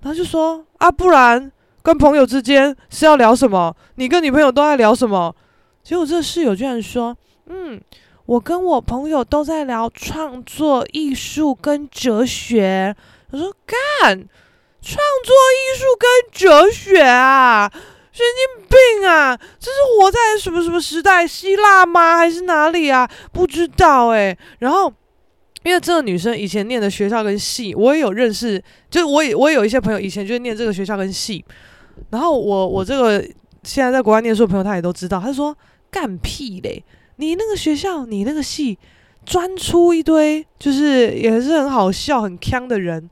[0.00, 1.52] 然后就说啊，不然。
[1.82, 3.76] 跟朋友之间是要聊什么？
[3.96, 5.36] 你跟女朋友都在聊什么？
[5.82, 7.78] 结果这室友居然说：“嗯，
[8.24, 12.96] 我跟我朋友都在聊创作、艺术跟哲学。”
[13.32, 14.16] 我说：“干，
[14.80, 17.70] 创作、艺术跟哲学啊？
[18.14, 19.36] 神经病啊！
[19.58, 21.26] 这是活在什么什么时代？
[21.26, 22.16] 希腊吗？
[22.16, 23.10] 还是哪里啊？
[23.32, 24.38] 不知道哎。
[24.60, 24.86] 然后，
[25.64, 31.44] 因为这个女生以前念的学校跟系，我也有认识，就我也我有一些朋友以前就是念这个学校跟系。
[32.10, 33.20] 然后我我这个
[33.64, 35.56] 现在在国外念书的朋友，他也都知道，他说
[35.90, 36.84] 干屁嘞！
[37.16, 38.78] 你那个学校，你那个系，
[39.26, 43.10] 专出一堆就是也是很好笑、很锵的人。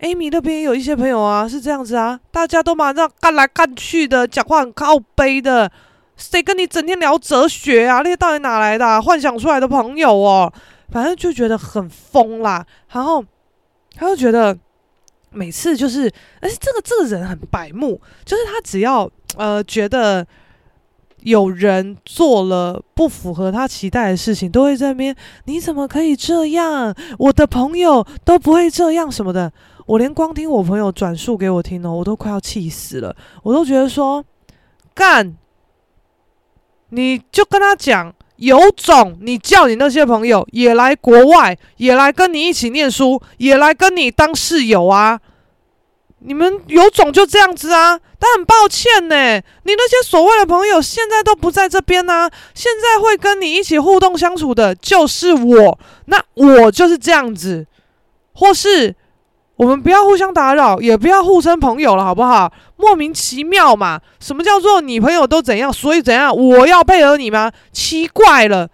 [0.00, 5.70] Amy 那边也有一些朋友啊，是这样子啊，大家都马上干来干去的，讲话很靠背的，
[6.16, 8.02] 谁跟你整天聊哲学啊？
[8.02, 9.00] 那些到底哪来的？
[9.00, 10.52] 幻想出来的朋友哦，
[10.90, 12.66] 反正就觉得很疯啦。
[12.92, 13.24] 然后
[13.94, 14.56] 他就觉得
[15.30, 20.26] 每次就是，而且这个这个人很白目，就是他只要呃觉得
[21.22, 26.94] 有人做了不符合他期待的事情，都会在那边，你怎么可以这样？
[27.18, 29.50] 我的朋友都不会这样什么的。
[29.86, 33.14] 我连光听我朋友转述给我听哦，我都快要气死了。
[33.44, 34.24] 我都觉得说，
[34.92, 35.36] 干，
[36.88, 45.20] 你就跟他讲，有种，你叫你那些朋友也来国外，也来跟你一起念书，也来跟你当室友啊。
[46.18, 48.00] 你们有种就这样子啊。
[48.18, 52.28] 但很抱歉呢，你那些所谓的朋友现在都不在这边啊。
[52.54, 57.68] 现在会跟你一起互动相处的就是我，那我就是这样子，
[58.32, 58.96] 或是。
[59.56, 62.52] 我们不要互相打扰，也不要互称朋友了，好不好？
[62.76, 63.98] 莫名其妙嘛！
[64.20, 66.36] 什么叫做你朋友都怎样，所以怎样？
[66.36, 67.50] 我要配合你吗？
[67.72, 68.68] 奇怪了。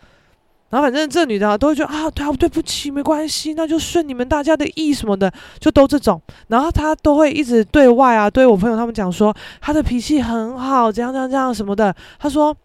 [0.70, 6.20] 然后反正这女的都会觉得啊，对啊，对不起，没关系，那就顺你们大家的意什么的，就都这种。
[6.48, 11.94] 然后她都会一直对外啊，对我朋友他们讲说，她的脾气很好，这样这样这样什么的。
[12.18, 12.56] 她说，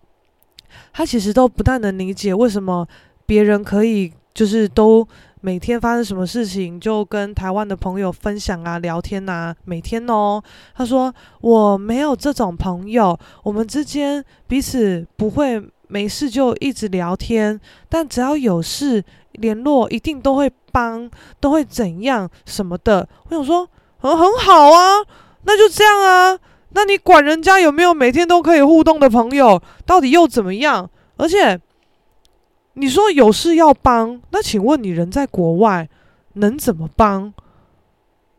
[0.91, 2.87] 她其实都不太能理解为什么
[3.27, 5.07] 别人可以就是都。
[5.47, 9.55] 每天发生什么事情，就跟台湾的朋友分享啊、聊天啊。
[9.63, 10.43] 每天哦，
[10.75, 17.57] 他说我没有这种朋友，我们之间彼此不会没事就一直聊天，
[17.87, 23.07] 但只要有事联络，一定都会帮，都会怎样什么的。
[23.29, 23.65] 我想说，
[23.99, 24.95] 很很好啊，
[25.43, 26.37] 那就这样啊。
[26.71, 30.89] 那你管人家有没有每天都可以互动的朋友，到底又怎么样？
[31.15, 31.57] 而且。
[32.79, 35.89] 你说有事要帮，那请问你人在国外
[36.33, 37.33] 能怎么帮？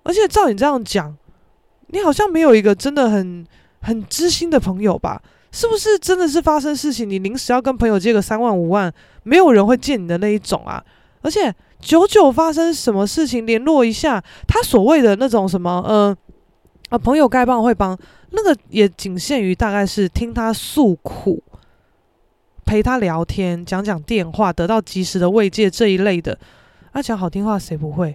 [0.05, 1.17] 而且照你这样讲，
[1.89, 3.45] 你好像没有一个真的很
[3.81, 5.21] 很知心的朋友吧？
[5.51, 8.93] 是不是真的是发生事情，你临时要跟朋友借个三万五万，
[9.25, 10.85] 没有人会借你的那一种啊？
[11.21, 16.17] 而且久久发生什么事情联络一下，他所谓的那种什么，嗯、呃、
[16.91, 17.99] 啊朋友该帮会帮，
[18.31, 21.43] 那个也仅限于大概是听他诉苦。
[22.69, 26.39] 陪他聊天，讲讲电话，得到及时的慰藉这一类的，
[26.93, 28.15] 啊，讲好听话谁不会？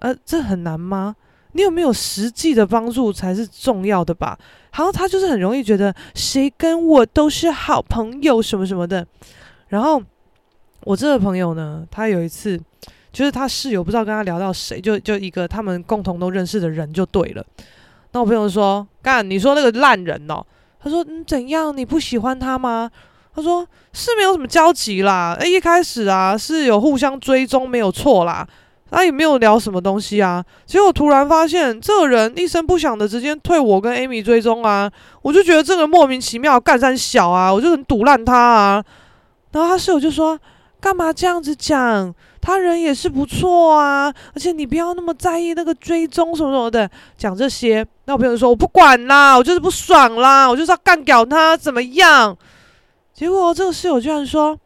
[0.00, 1.14] 呃，这很难吗？
[1.52, 4.36] 你有没有实际的帮助才是重要的吧？
[4.72, 9.06] 然后他就是很容易觉得谁跟我都是好朋友什么什么的。
[9.68, 10.02] 然后
[10.82, 12.60] 我这个朋友呢，他有一次
[13.12, 17.46] 就是他室友不知道跟他聊到谁，就就一个他们共同都认识的人就对了。
[18.10, 20.44] 那我朋友说：“干，你说那个烂人哦？”
[20.82, 21.76] 他说：“你，怎样？
[21.76, 22.90] 你不喜欢他吗？”
[23.38, 28.44] 他说是没有什么交集啦，诶，一开始啊是有互相追踪，没有错啦，
[28.90, 34.90] 他也没有聊什么东西啊，结果突然发现这个人一声不响的直接退我跟 Amy 追踪啊，
[35.22, 38.84] 我就觉得这个莫名其妙干三小啊，我就很堵烂他啊，
[39.52, 40.36] 然后他室友就说
[40.80, 52.36] 干嘛这样子讲，他人也是不错啊，而且你不要那么在意那个追踪什么什么的，讲这些，那我朋友说我不管啦，我就是不爽啦，我就是要干掉他，怎么样？
[53.18, 54.56] 结果这个室友居然说：“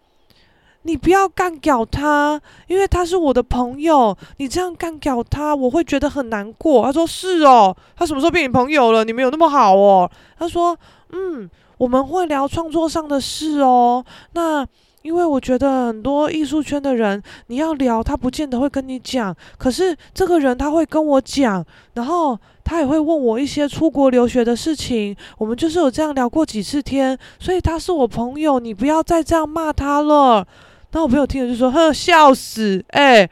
[0.84, 4.14] 你不要干掉他，因为他是我的朋友。
[4.36, 9.04] 你这样干掉他，我会觉得很难过。”他说：“是哦，他什么时候变你朋友了？
[9.04, 10.78] 你们有那么好哦？”他说
[11.12, 14.04] ：“嗯，我们会聊创作上的事哦。
[14.34, 14.66] 那
[15.02, 19.36] 因为我觉得很多艺术圈的人，你要聊，他不见得会跟你讲。
[19.58, 30.46] 可是这个人他会跟我讲，然后。”他也会问我一些出国留学的事情，我们就是有这样聊过几次天，所以他是我朋友，你不要再这样骂他了。
[30.92, 32.82] 那我朋友听了就说：“呵，笑死！
[32.90, 33.28] 哎，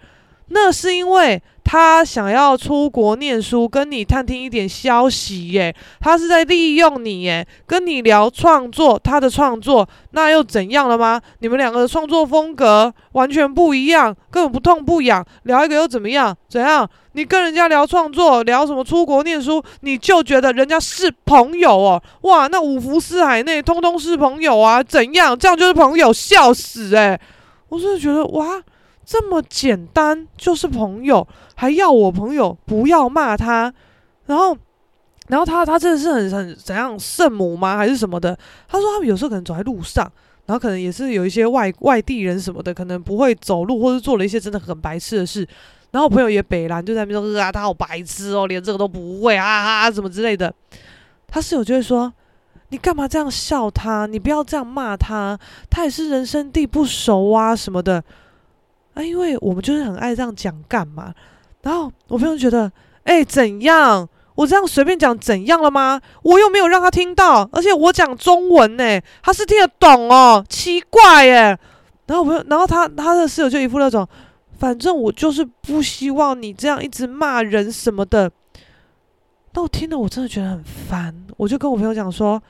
[0.51, 5.73] 那是因为。”他想要出国念书，跟你探听一点消息耶。
[6.01, 11.21] 他是在利用你耶，跟你聊创作，他的创作那又怎样了吗？
[11.39, 15.25] 你们两个的创作风格完全不一样，根本不痛不痒。
[15.45, 16.37] 聊一个又怎么样？
[16.49, 16.89] 怎样？
[17.13, 22.03] 你跟人家聊创作，聊什么出国念书，你就觉得人家是朋友哦？
[22.23, 24.83] 哇，那五湖四海内通通是朋友啊？
[24.83, 25.39] 怎样？
[25.39, 26.13] 这样就是朋友？
[26.13, 27.21] 笑死诶，
[27.69, 28.61] 我真的觉得哇。
[29.11, 33.75] 这么简单就是朋友，还要我朋友不要骂他，
[34.27, 34.57] 然后
[35.27, 37.77] 然后他他真的是很很怎样圣母吗？
[37.77, 38.39] 还是什么的？
[38.69, 40.05] 他说他有时候可能走在路上，
[40.47, 45.45] 然后可能也是有一些外外地人什么的，可能不会走路，或者做了一些真的很白痴的事。
[45.91, 50.55] 然后我朋友也北兰就在那边说啊，他好白痴哦，连这个都不会啊啊，什么之类的。
[51.27, 52.13] 他室友就会说，
[52.69, 54.07] 你干嘛这样笑他？
[54.07, 55.37] 你不要这样骂他，
[55.69, 58.05] 他也是人生地不熟啊什么的。
[58.95, 61.15] 啊，因为我们就是很爱这样讲干嘛。
[61.63, 62.71] 然后我朋友觉得，
[63.05, 64.09] 哎，怎样？
[64.35, 66.01] 我这样随便讲怎样了吗？
[66.23, 71.59] 我又没有让他听到，而且我讲中文呢，他是听得懂哦，奇怪耶。
[72.07, 74.07] 然后我朋友，然后他他的室友就一副那种。
[74.59, 78.31] 反正我就是不希望你这样一直骂人什么的。
[79.55, 82.43] 那我听了我真的觉得很烦，我就跟我朋友讲说，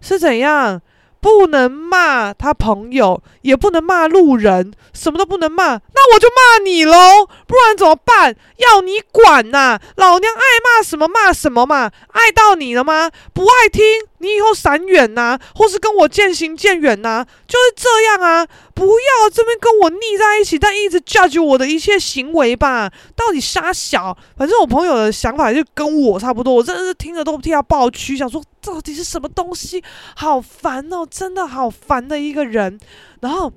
[0.00, 0.80] 是怎样？
[1.20, 5.74] 不能骂他朋友，也不能骂路人，什么都不能骂。
[5.94, 8.34] 那我就骂你喽，不然怎么办？
[8.56, 13.10] 要你管呐、老娘爱骂什么骂什么嘛，爱到你了吗？
[13.34, 13.84] 不爱听，
[14.20, 18.46] 你以后闪远呐，或是跟我渐行渐远呐，就是这样啊！
[18.74, 22.90] 不要这边跟我腻在一起，但一直 judge 我的一切行为吧。
[23.16, 24.16] 到底杀小？
[24.36, 28.42] 反正我朋友的想法就跟我差不多，我真的是听着都替他爆区，想说。
[28.62, 29.82] 到底是什么东西？
[30.14, 32.78] 好烦哦，真的好烦的一个人。
[33.20, 33.50] 然后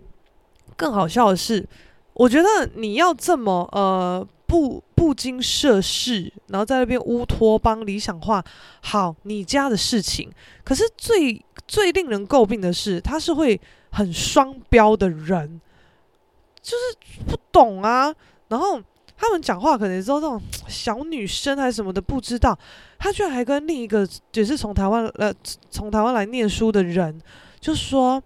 [0.78, 1.68] 更好笑的是，
[2.14, 8.46] 我觉得你要这么呃不不经世事，然后在那边乌托邦理想化，
[8.84, 10.30] 好你家的事情。
[10.64, 15.60] 可是最最令人诟病的是，他是会很双标的人，
[16.62, 18.14] 就是不懂啊。
[18.50, 18.80] 然后。
[19.16, 22.58] 他们讲话可能也是那种 小女生还是什么的，不知道。
[23.00, 25.34] 他居然还跟另一个也是从台湾呃
[25.70, 27.22] 从台湾来念书的人，
[27.62, 28.22] 就说：“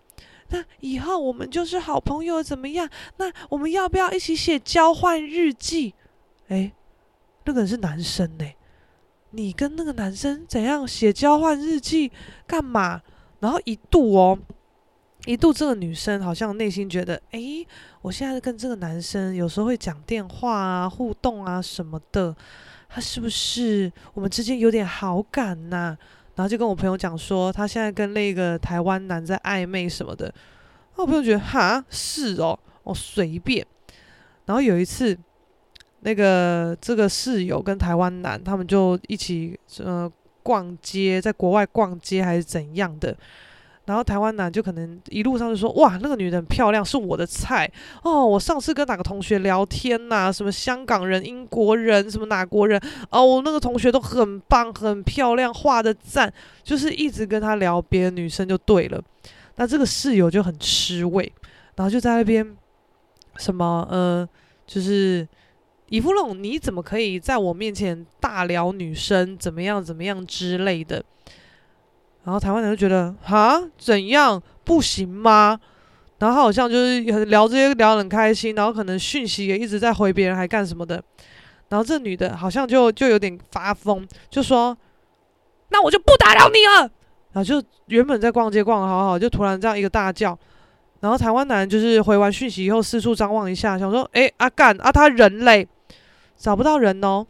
[0.50, 2.90] 那以后我们就是好朋友，怎么样？
[3.18, 5.94] 那我们要不要一起写交换日记？”
[6.48, 6.72] 诶，
[7.46, 8.46] 那个人是男生呢，
[9.32, 12.12] 你跟那个男生怎样写交换日记
[12.46, 13.02] 干嘛？
[13.40, 14.40] 然后一度哦。
[15.26, 17.68] 一度，这个女生好像内心觉得，诶，
[18.02, 22.34] 我现在跟这个男生有时候会讲电话啊、互动啊什么的，
[22.88, 25.98] 他是不是我们之间有点好感呐？
[26.36, 30.34] 然后就跟我朋友讲说，他现在跟那个台湾男在暧昧什么的。
[30.96, 33.66] 我朋友觉得，哈，是哦，我随便。
[34.46, 35.18] 然后有一次，
[36.02, 40.12] 那个这个室友跟台湾男他们就一起呃
[40.44, 43.16] 逛街，在国外逛街还是怎样的。
[43.86, 47.72] 然后台湾男就可能一路上就说：“哇，那个女的很漂亮，是我的菜
[48.04, 52.78] 哦。”我上次跟哪个同学聊天呐、什么香港人、英国人，什么哪国人？
[53.10, 56.32] 哦，我那个同学都很棒，很漂亮，画的赞，
[56.64, 59.02] 就是一直跟他聊别的女生就对了。
[59.56, 61.32] 那这个室友就很吃味，
[61.78, 62.46] 然后就在那边
[63.38, 64.28] 什么呃，
[64.66, 65.26] 就是
[65.90, 71.04] 伊芙龙，你怎么可以在我面前大聊女生怎么样怎么样之类的？
[72.24, 75.58] 然后台湾人就觉得哈，怎样不行吗？
[76.20, 81.02] 然后他好像就是聊这些聊得很开心，然后可能讯息也一直在回别人，还干什么的？
[81.70, 84.76] 然后这女的好像就就有点发疯，就说
[85.70, 86.90] ：“那我就不打扰你了。”
[87.32, 90.38] 然后就原本在逛街逛得好好，就突然这样一个大叫。
[91.00, 95.68] 然后台湾男就是回完讯息以后四处张望一下，想说：“诶，阿干啊，他人嘞，
[96.38, 97.26] 找不到人哦。”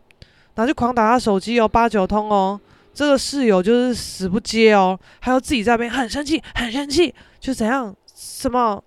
[0.55, 2.59] 然后就狂打他手机哦，八九通哦。
[2.93, 8.83] 这个室友就是死不接哦，还有自己在那边很生气，很生气，就怎样什么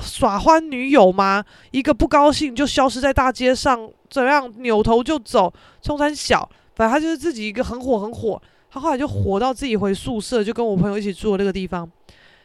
[0.00, 1.44] 耍欢女友吗？
[1.70, 6.40] 一个不高兴就消失在大街上，怎样扭头就走，冲山小，
[6.74, 8.42] 反正他就是自己一个很火很火。
[8.68, 11.88] 他后来就火到自己回宿舍，就跟我朋友一起住的那个地方，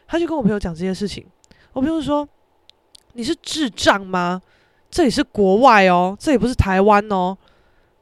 [0.07, 1.25] 他就跟我朋友讲这些事情。
[1.73, 2.27] 我朋友说
[3.13, 4.39] ：“你是智障吗？
[4.89, 7.37] 这里是国外哦，这里不是台湾哦，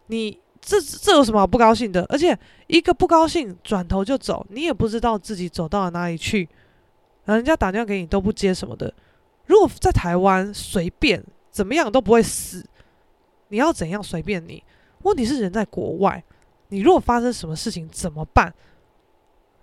[0.08, 2.04] 你。”这这有什么好不高兴的？
[2.10, 6.50] 而且一个不高兴转头就走，你也不知道自己走到了哪里去，
[7.26, 8.92] 人家打电话给你都不接什么的。
[9.46, 12.66] 如果在台湾随便怎么样都不会死，
[13.50, 14.64] 你要怎样随便你？
[15.04, 16.24] 问题是人在国外，
[16.70, 18.52] 你如果发生什么事情怎么办？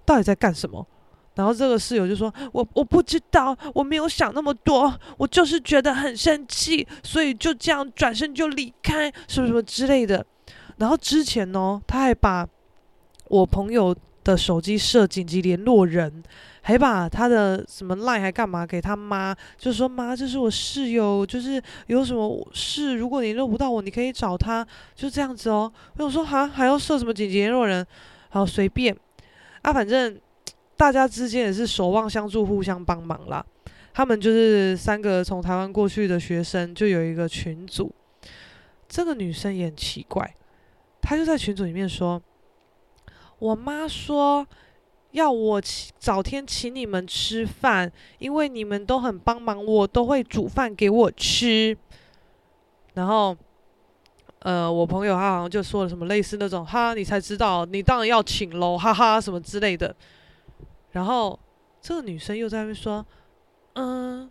[0.04, 0.86] 到底在干什么？
[1.34, 10.24] 然后这个室友就说：“我我不知道，我没有想那么多，我就是觉得很生气，所以就这样转身就离开，什么什么之类的。”
[10.78, 12.46] 然后之前呢，他还把
[13.28, 16.22] 我朋友的手机设紧急联络人，
[16.60, 25.72] 还把他的什么 line 还干嘛给他妈，就说妈，这是我室友，就是有什么事，如果你联络不到我，你可以找他，就这样子哦。
[25.96, 27.86] 我想说哈，还要设什么紧急联络人？
[28.28, 28.96] 好随便
[29.60, 30.18] 啊，反正
[30.76, 33.44] 大家之间也是守望相助，互相帮忙啦。
[33.94, 37.94] 他们就是三个从台湾过去的学生，就有一个群组。
[38.88, 40.34] 这个女生也很奇怪。
[41.00, 42.22] 她就在群组里面说
[43.38, 44.46] ：“我妈说
[45.10, 45.60] 要我
[45.98, 51.76] 早天请你们吃饭，因为你们都很帮忙我，都会煮饭给我吃。
[52.94, 53.36] 然后，
[54.38, 59.94] 呃，我朋友他好像就说了什么类似那种“哈，你才知道，你当然要请喽，哈哈”什么之类的。
[60.92, 61.38] 然后
[61.80, 63.04] 这个女生又在那边说
[63.74, 64.30] ：“嗯，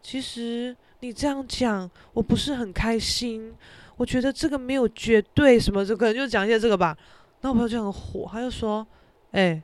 [0.00, 3.54] 其实你这样讲，我不是很开心。
[3.96, 6.96] 我觉得这个没有绝对什么，就可能就讲一些这个吧。”
[7.42, 8.86] 那我朋友就很火，他就说
[9.32, 9.62] ：“哎，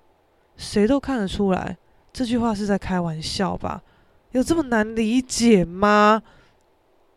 [0.57, 1.76] 谁都看得出来，
[2.12, 3.82] 这句话是在开玩笑吧？
[4.32, 6.22] 有这么难理解吗？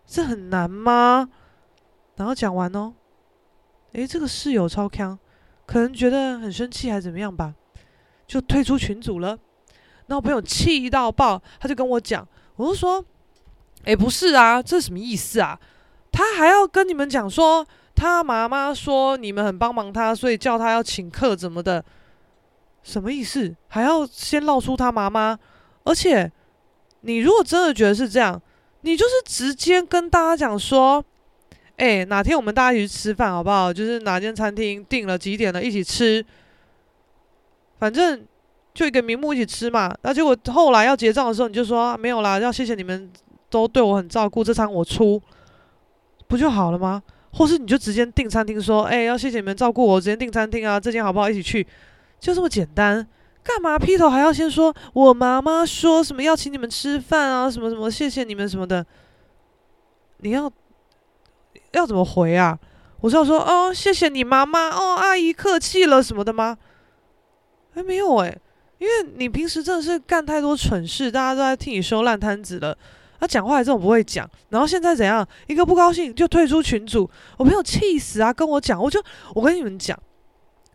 [0.05, 1.29] 这很难吗？”
[2.15, 2.93] 然后讲完哦，
[3.93, 5.17] 哎，这个室友超锵，
[5.65, 7.55] 可能觉得很生气还是怎么样吧。
[8.27, 9.37] 就退出群组了，
[10.07, 13.03] 那我朋友气到爆，他就跟我讲，我就说，
[13.83, 15.59] 哎，不是啊，这是什么意思啊？
[16.11, 17.65] 他还要跟你们讲说，
[17.95, 21.83] 他妈妈说你们很帮忙他，所以叫他要请客怎么的？
[22.83, 23.55] 什么意思？
[23.67, 25.37] 还要先闹出他妈妈？
[25.83, 26.31] 而且，
[27.01, 28.41] 你如果真的觉得是这样，
[28.81, 31.03] 你就是直接跟大家讲说，
[31.77, 33.71] 哎，哪天我们大家一起去吃饭好不好？
[33.71, 36.25] 就是哪间餐厅订了几点了，一起吃。
[37.79, 38.25] 反正
[38.73, 43.11] 就一个名目一起吃嘛，那结果后来要结账的时候，你就说、没有啦，要谢谢你们
[43.49, 45.21] 都对我很照顾，这餐我出，
[46.27, 47.03] 不就好了吗？
[47.33, 51.29] 或是你就直接订餐厅说，哎，要谢谢你们照顾我，直接订餐厅啊，这间好不好？
[51.29, 51.65] 一起去，
[52.19, 53.07] 就这么简单，
[53.43, 58.85] 干嘛劈头还要先说我妈妈说什么要请你们吃饭啊，什么什么谢谢你们什么的，
[60.17, 60.51] 你要
[61.71, 62.57] 要怎么回啊？
[63.01, 66.57] 我是要说哦，谢谢你妈妈哦，阿姨客气了什么的吗？
[67.73, 68.37] 还没有诶，
[68.77, 72.77] 因为你平时真的是干太多蠢事，大家都在替你收烂摊子了。
[73.19, 75.25] 他讲话还这种不会讲，然后现在怎样？
[75.47, 78.33] 一个不高兴就退出群组，我朋友气死啊！
[78.33, 79.01] 跟我讲，我就
[79.33, 79.97] 我跟你们讲，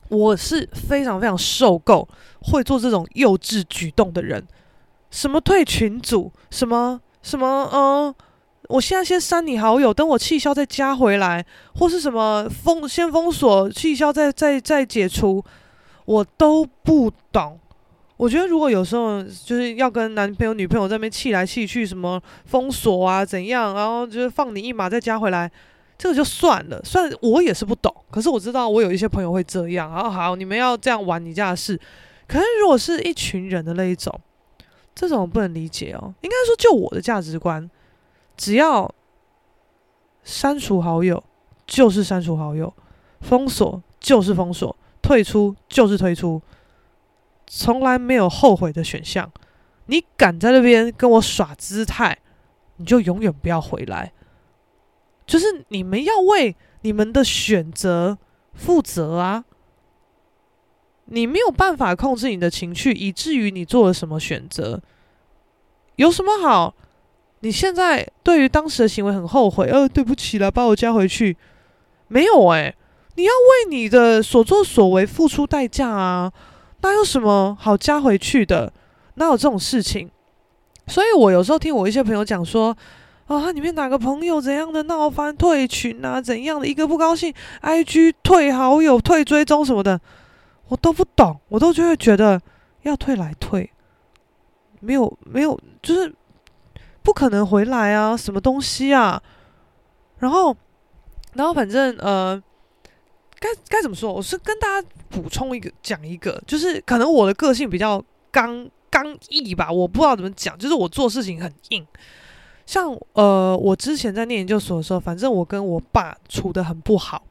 [0.08, 2.08] 我是非常非常受够
[2.40, 4.46] 会做这种幼稚举动的人。
[5.10, 6.32] 什么退群组？
[6.50, 7.68] 什么什么？
[7.70, 8.14] 嗯，
[8.70, 11.44] 我现在先删你好友，等我气消再加回来，
[11.74, 15.44] 或是什么封先封锁，气消再再再解除。
[16.08, 17.60] 我都不懂，
[18.16, 25.52] 我觉得如果有时候就是要跟男朋友、女朋友在那边气来气去，什么封锁啊怎样，然后就是放你一马再加回来，
[25.98, 26.80] 这个就算了。
[26.82, 29.92] 虽然我也是不懂，可是我知道我有一些朋友会这样。
[29.92, 31.78] 然后好，你们要这样玩你家的事，
[32.26, 34.18] 可是如果是一群人的那一种，
[34.94, 36.14] 这种不能理解哦。
[36.22, 37.70] 应该说，就我的价值观，
[38.34, 38.90] 只要
[40.24, 41.22] 删除好友
[41.66, 42.72] 就是删除好友，
[43.20, 44.74] 封锁就是封锁。
[45.08, 46.42] 退出就是退出，
[47.46, 49.32] 从来没有后悔的选项。
[49.86, 52.18] 你敢在那边跟我耍姿态，
[52.76, 54.12] 你就永远不要回来。
[55.26, 58.18] 就是你们要为你们的选择
[58.52, 59.46] 负责啊！
[61.06, 64.82] 你没有办法控制你的情绪，以至于你做了什么选择，
[65.96, 66.74] 有什么好？
[67.40, 71.34] 你现在对于当时的行为很后悔，呃，对不起了，把我加回去。
[72.08, 72.74] 没有诶、
[73.18, 76.32] 你要为你的所作所为付出代价啊！
[76.82, 78.72] 那有什么好加回去的？
[79.14, 80.08] 哪有这种事情？
[80.86, 82.68] 所以我有时候听我一些朋友讲说，
[83.26, 90.00] 啊，他里面哪个朋友怎样的闹翻退群啊，怎样的一个不高兴，IG 退好友、退追踪什么的，
[90.68, 92.40] 我都不懂，我都就会觉得
[92.82, 93.68] 要退来退，
[94.78, 96.14] 没有没有，就是
[97.02, 99.20] 不可能回来啊，什么东西啊？
[100.18, 100.56] 然后，
[101.34, 102.40] 然后反正呃。
[103.40, 104.12] 该该怎么说？
[104.12, 111.86] 我是跟大家补充一个，讲一个，就是可能我的个性比较刚刚毅吧，我不知道怎么讲，就是我做事情很硬。
[112.66, 117.22] 像呃，我之前在念研究所的时候，反正我跟我爸处得很不好，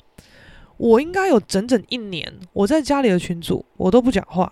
[0.77, 4.51] 我应该有整整一年，我在家里的群组我都不讲话，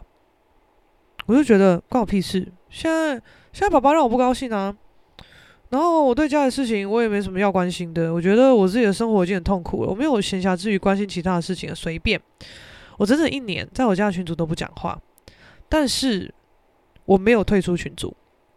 [1.26, 2.52] 我就觉得关我屁事。
[2.70, 3.14] 现在
[3.54, 4.76] 现在爸爸让我不高兴啊。
[5.70, 12.22] 然后我对家里事情我也没什么要关心的，我觉得我自己的生活已经很痛苦了，我没有闲暇之余关心其他的事情，随便。
[12.98, 14.98] 我整整一年在我家的群组都不讲话，
[15.68, 16.34] 但是
[17.04, 18.16] 我没有退出群组。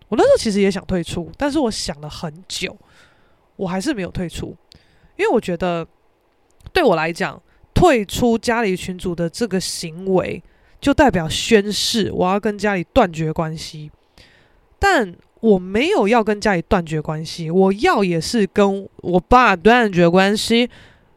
[0.09, 2.77] 我那时候其实也想退出，但是我想了很久，
[3.57, 4.55] 我还是没有退出，
[5.17, 5.85] 因为我觉得
[6.73, 7.43] 对我来讲，
[7.75, 10.41] 退出家里群组的这个行为
[10.79, 13.91] 就代表宣誓我要跟家里断绝关系，
[14.79, 15.17] 但。
[15.41, 20.69] 我没有要跟家里断绝关系，我要也是跟我爸断绝关系，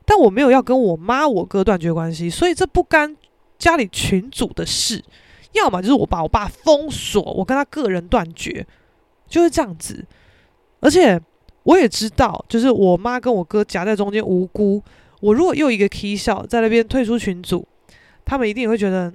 [0.06, 3.16] 但我没有要跟我妈、我哥断绝关系，所以这不干
[3.58, 5.04] 家里群组的事。
[5.54, 8.66] 要么就是我把我爸封锁，我跟他个人断绝，
[9.28, 10.06] 就是这样子。
[10.80, 11.20] 而且
[11.64, 14.82] 我也知道，就是我妈跟我哥夹在中间无辜，
[15.20, 17.68] 我如果又一个 K 笑在那边退出群组，
[18.24, 19.12] 他们一定也会觉得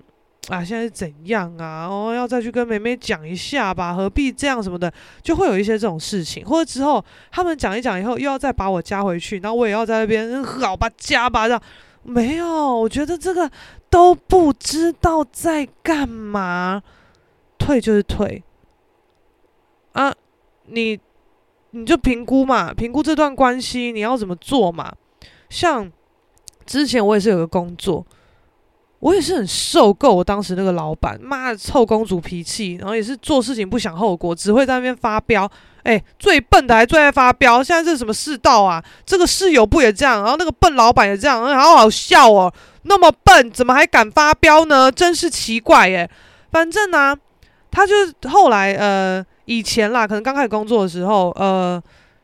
[0.49, 1.87] 啊，现在是怎样啊？
[1.87, 4.93] 哦，要再去跟妹妹讲一下吧，何必这样什么的，
[5.23, 6.45] 就会有一些这种事情。
[6.47, 11.63] 或者之后他们讲一讲以后，又要再把我加回去，然后我也要在那边好吧加吧这样。
[12.03, 12.47] 没有，
[12.79, 13.51] 我觉得这个
[13.91, 16.83] 都不知道在干嘛，
[17.59, 18.43] 退就是退
[19.93, 20.15] 啊，
[20.67, 20.99] 你
[21.71, 24.95] 你就评估嘛，评估这段关系你要怎么做嘛，
[25.49, 25.91] 像。
[26.65, 28.05] 之前我也是有个工作，
[29.07, 35.49] 我也是很受够我当时那个老板，妈臭公主脾气，然后也是做事情不想后果，只会在那边发飙。
[35.85, 38.83] 哎，最笨的还最爱发飙，现在这是什么世道啊？
[39.05, 40.25] 这个室友不也这样？
[40.25, 42.53] 然后那个笨老板也这样，好好笑哦。
[42.83, 44.91] 那么笨，怎么还敢发飙呢？
[44.91, 46.11] 真是奇怪耶。
[46.51, 47.17] 反正呢、啊，
[47.71, 47.95] 他就
[48.29, 51.81] 后来呃，以前啦，可能刚开始工作的时候，呃。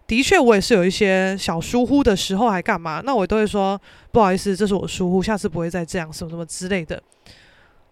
[0.07, 3.01] 的确，我也是有一些小疏忽的时候，还干嘛？
[3.05, 3.81] 那我都会说
[4.11, 7.03] 不好意思，这是我疏忽，下次不会再这样，什么什么之类的。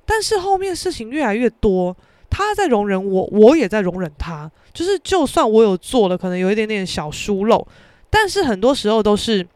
[0.05, 1.97] 但是后面事情越来越多，
[2.29, 4.51] 他在容忍我，我也在容忍他。
[4.75, 7.67] 就是就算我有做了，可能有一点点小疏漏，
[8.11, 9.47] 但是很多时候都是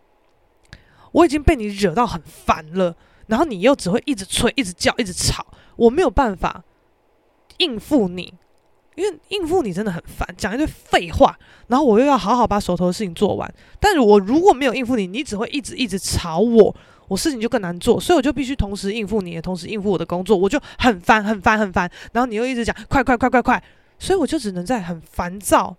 [1.13, 2.97] 我已经被你惹到很烦了，
[3.27, 5.47] 然后你又只会一直催、一直叫、一直吵，
[5.77, 6.63] 我没有办法
[7.59, 8.35] 应付你。
[8.95, 11.37] 因为应付你真的很烦，讲一堆废话，
[11.69, 13.53] 然后我又要好好把手头的事情做完。
[13.81, 16.75] 但是我如果没有应付你，你只会一直一直吵我，
[17.09, 18.01] 我事情就更难做。
[18.01, 21.91] 所以我就必须同时应付你，也同时应付我的工作，我就很烦很烦很烦。
[22.13, 23.63] 然后你又一直讲快快快快快，
[23.99, 25.75] 所以我就只能在很烦躁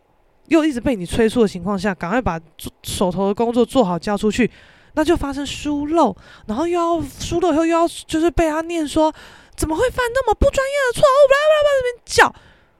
[0.47, 2.39] 又一直被你催促的情况下，赶快把
[2.83, 4.49] 手头的工作做好交出去。
[4.97, 6.15] 那就发生疏漏，
[6.47, 9.13] 然后又要疏漏以后又要就是被他念说
[9.55, 12.35] 怎么会犯那么不专业的错误，叭叭叭这边叫。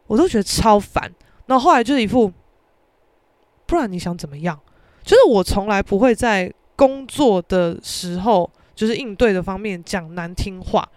[0.08, 1.12] 我都觉得超烦，
[1.48, 2.32] 然后后来就是一副，
[3.66, 4.60] 不然你想怎么样？
[5.04, 10.88] 就是我从来不会在工作的时候，就是应对的方面讲难听话，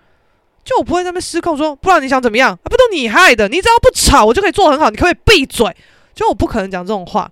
[0.64, 2.52] 就我不会在那边失控说，不然你想怎么样？
[2.52, 3.48] 啊，不都你害的？
[3.48, 5.74] 你只要不吵，我就可以做很好，你可不可以闭嘴？
[6.14, 7.30] 就我不可能讲这种话，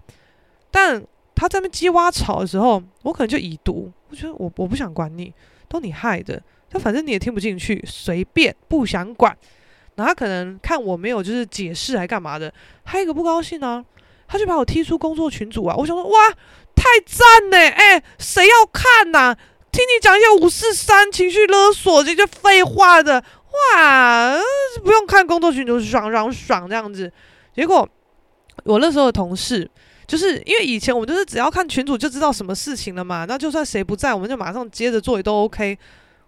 [0.70, 1.02] 但
[1.34, 5.32] 他在那边叽哇吵的时候，我可能就已读，我觉得我我不想管你，
[5.68, 9.36] 都你害的，就反正你也听不进去，随便，不想管。
[9.96, 12.52] 然后他可能看我没有就是解释还干嘛的，
[12.84, 13.84] 还有一个不高兴呢、啊，
[14.28, 15.74] 他就把我踢出工作群组啊！
[15.76, 16.30] 我想说哇，
[16.74, 17.56] 太赞呢！
[17.56, 19.34] 哎，谁要看呐、
[19.72, 23.22] 听你讲一些五四三情绪勒索这些废话的
[23.74, 24.38] 哇，
[24.84, 27.10] 不用看工作群组爽爽爽这样子。
[27.54, 27.88] 结果
[28.64, 29.70] 我那时候的同事，
[30.06, 35.78] 就是因为以前我们就是只要看群主就知道什么事情了嘛，那就算谁不在，我们就马上接着做也都 OK。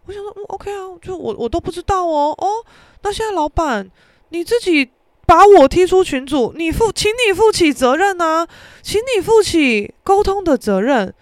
[0.08, 2.64] 我想说，嗯，OK 啊，就我我都不知道哦，哦。
[3.02, 3.88] 那现在老板，
[4.30, 4.88] 你自己
[5.26, 8.48] 把我踢出群组，你负，请你负起责任啊，
[8.80, 11.12] 请你负起沟通的责任。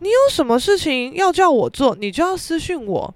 [0.00, 3.14] 你有什么事情要叫我做，你就要私讯我；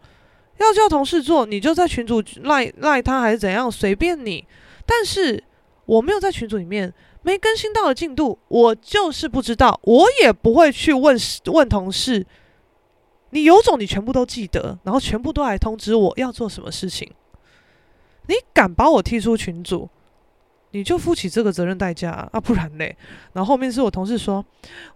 [0.58, 4.46] 要叫同事做，你就在群组赖赖他还是怎样，随便你。
[4.86, 5.42] 但是
[5.84, 12.24] 我没有在群组里面，没更新到的进度，我就是不知道，我也不会去问问同事。
[13.32, 17.10] 你有种，你全部都记得，然后全部都来通知我要做什么事情。
[18.28, 19.88] 你敢把我踢出群组，
[20.70, 22.94] 你就负起这个责任代价啊，不然嘞，
[23.32, 24.44] 然后后面是我同事说，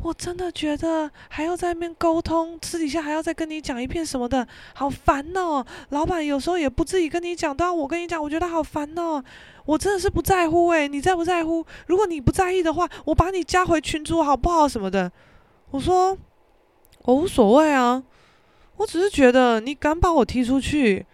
[0.00, 5.64] 我真的觉得还要在那边沟通，私底下还要再跟你讲一遍什么的，好烦哦。
[5.88, 9.22] 老板有时候也不自己跟你讲，都要我跟你讲，我觉得好烦哦。
[9.64, 11.66] 我真的是不在乎诶，你在不在乎？
[11.86, 14.68] 如果你不在意的话，我把你加回群组好不好？
[14.68, 15.10] 什么的，
[15.70, 16.16] 我说
[17.02, 18.02] 我无所谓啊，
[18.76, 21.04] 我只是觉得你敢把我踢出去。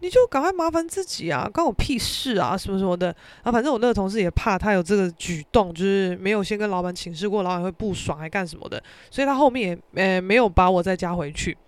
[0.00, 3.50] 你就赶快麻烦自己啊，关我屁事啊，什么什么的啊！
[3.50, 8.80] 反正我那个同事也怕他有这个举动，就是没有先跟老板请示过，老板会不爽还干什么的，
[9.10, 11.58] 所以他后面也呃没有把我再加回去。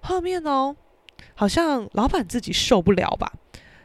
[0.00, 0.74] 后面呢，
[1.36, 3.32] 好像老板自己受不了吧，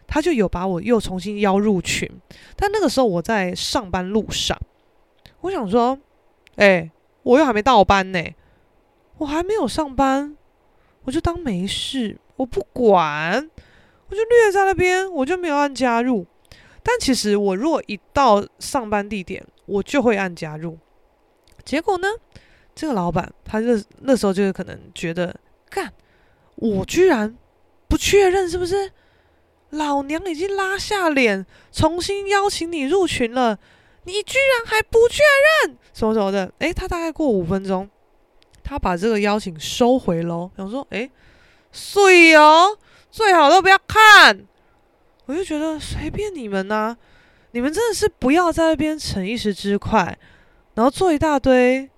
[0.08, 2.10] 他就有把我又重新邀入群。
[2.56, 4.60] 但那个时候我在上班路上，
[5.42, 5.96] 我想说，
[6.56, 6.90] 哎，
[7.22, 8.20] 我又还没到班呢，
[9.18, 10.36] 我还没有上班，
[11.04, 13.50] 我就当没事，我不管。
[14.08, 16.26] 我就略在那边，我就没有按加入。
[16.84, 20.78] 但其实我如果一到上班地点，我就会按加入。
[21.64, 22.08] 结果呢，
[22.76, 25.36] 这个老板他就那时候就可能觉得，
[25.70, 25.92] 干，
[26.58, 27.36] 我居然
[27.88, 28.92] 不确认是不是？
[29.72, 33.58] 老娘已经拉下脸重新邀请你入群了，
[34.04, 35.24] 你居然还不确
[35.64, 35.76] 认？
[35.92, 36.54] 什么什么的？
[36.60, 37.90] 诶，他大概过五分钟，
[38.66, 40.52] 他把这个邀请收回喽。
[40.58, 41.10] 想说，诶，
[41.72, 42.78] 碎哦。
[43.12, 44.46] 最好都不要看，
[45.26, 46.94] 我就觉得随便你们呐、
[47.52, 50.18] 你们真的是不要在那边逞一时之快，
[50.74, 51.90] 然后做一大堆，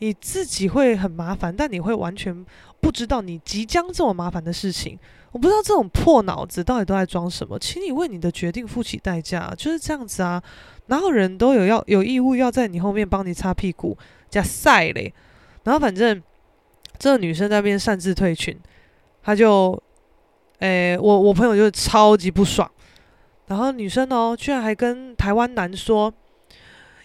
[0.00, 2.44] 你自己会很麻烦，但你会完全
[2.78, 4.98] 不知道你即将这么麻烦的事情。
[5.32, 10.42] 我不知道这种破脑子到底都在装什么，请你为你的决定付起代价，就是这样子啊。
[10.88, 13.96] 然后人都有要有义务要在你后面帮你擦屁股
[14.28, 15.14] 加赛嘞。
[15.64, 16.22] 然后反正
[16.98, 18.58] 这个女生在那边擅自退群，
[19.22, 19.80] 她就，
[20.58, 22.70] 诶，我我朋友就超级不爽。
[23.46, 26.12] 然后女生哦，居然还跟台湾男说。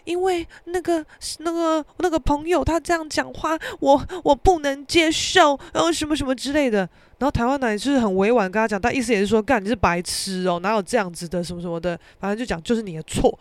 [0.06, 1.04] 因为那个
[1.40, 6.88] 那个那个朋友他这样讲话，我我不能接受，然后什么什么之类的。
[7.18, 13.36] 然后台湾男就是很委婉跟他讲，但意思也是说，干你是白痴哦，哪有这样子的什么什么的，反正就讲就是你的错。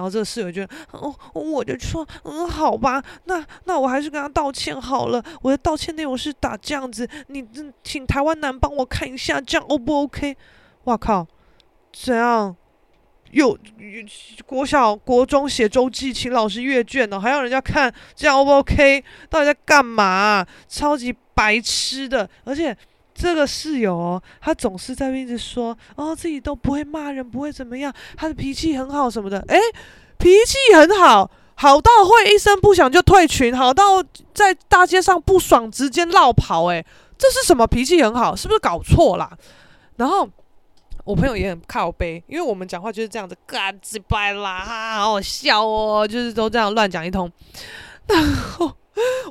[0.00, 5.22] 然后这个室友就哦，我就说嗯，好吧，那那我还是跟他道歉好了。
[5.42, 7.46] 我的道歉内容是打这样子，你
[7.84, 10.34] 请台湾男帮我看一下，这样 O 不 OK？
[10.84, 11.26] 哇靠，
[11.92, 12.56] 怎样？
[13.32, 13.56] 有
[14.46, 19.04] 国小、国中写周记，请老师阅卷呢，还要人家看，这样 O 不 OK？
[19.28, 20.46] 到底在干嘛？
[20.66, 22.28] 超级白痴的！
[22.44, 22.74] 而且
[23.20, 29.38] 这个室友哦，他总是在一直说哦，自己都不会骂人，不会怎么样，他的脾气很好什么的。
[29.48, 29.58] 诶，
[30.18, 34.02] 脾气很好，好到会一声不响就退群，好到
[34.32, 36.64] 在大街上不爽直接绕跑。
[36.66, 36.84] 诶，
[37.18, 38.34] 这是什么脾气很好？
[38.34, 39.30] 是不是搞错啦？
[39.96, 40.28] 然后。
[41.02, 44.60] 我朋友也很靠背，因为我们讲话就是这样子，嘎吱掰啦，
[44.98, 47.28] 好好笑哦，就是都这样乱讲一通。
[48.06, 48.70] 然后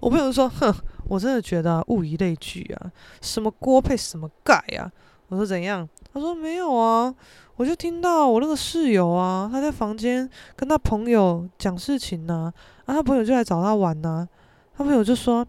[0.01, 0.73] 我朋友说：“哼，
[1.09, 2.89] 我真的觉得物以类聚啊，
[3.21, 4.89] 什么锅配什么盖啊。”
[5.27, 7.13] 我说：“怎样？”他说：“没有啊，
[7.57, 12.53] 我就听到我那个室友啊，他在房间跟他朋友讲事情呢，
[12.85, 14.29] 啊，他朋友就来找他玩呢，
[14.77, 15.45] 他朋友就说：‘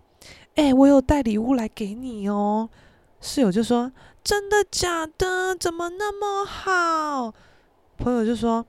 [0.57, 2.69] 哎，我有带礼物来给你哦。’
[3.21, 3.93] 室友就说。”
[4.23, 5.57] 真的假的？
[5.57, 7.33] 怎么那么好？
[7.97, 8.65] 朋友就说：“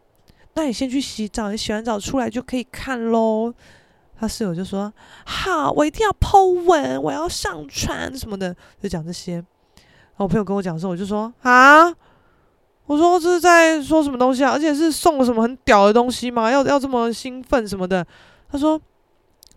[0.56, 3.54] 那你先去洗澡，你洗完澡出来就可以看喽。”
[4.22, 4.94] 他室友就说
[5.26, 9.44] ：“好，我一定要 po 文，我要上传什么的，就讲这些。”
[10.18, 11.88] 我朋友跟我讲的时候，我就说：“啊，
[12.86, 14.52] 我说这是在说什么东西啊？
[14.52, 16.52] 而且是送了什么很屌的东西吗？
[16.52, 18.06] 要要这么兴奋什么的？”
[18.52, 18.80] 他说：“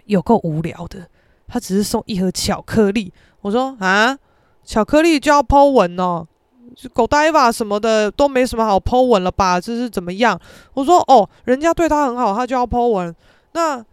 [0.06, 1.06] 有够无聊的，
[1.46, 3.12] 他只是送一盒巧克力。”
[3.42, 4.18] 我说：“啊。”
[4.64, 6.26] 巧克力就要 po 文哦，
[6.74, 9.60] 就狗呆吧什么的都没什么好 po 文了吧？
[9.60, 10.40] 这是怎么样？
[10.72, 13.14] 我说哦，人家对他很好，他就要 po 文。
[13.52, 13.84] 那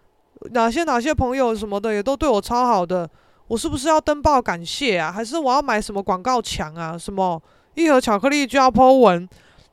[0.50, 3.10] 哪些哪些朋友什么的也都对我超好的，
[3.48, 5.12] 我是不是要登报感谢啊？
[5.12, 6.98] 还是我要买什么广告墙啊？
[6.98, 7.42] 什么
[7.76, 9.28] 一盒巧克力就要 po 文？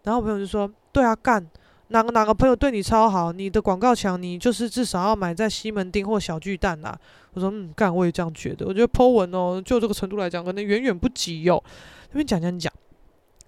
[0.04, 1.46] 然后朋友就说：对啊，干。
[1.90, 6.94] 哪个哪个朋友对你超好，你的广告墙你就是至少要买在西门町或小巨蛋呐。
[7.32, 8.66] 我说嗯，干，我也这样觉得。
[8.66, 11.64] 我觉得 po 文哦，就这个程度来讲，可能远远不及哟。
[12.10, 12.70] 那边讲讲讲，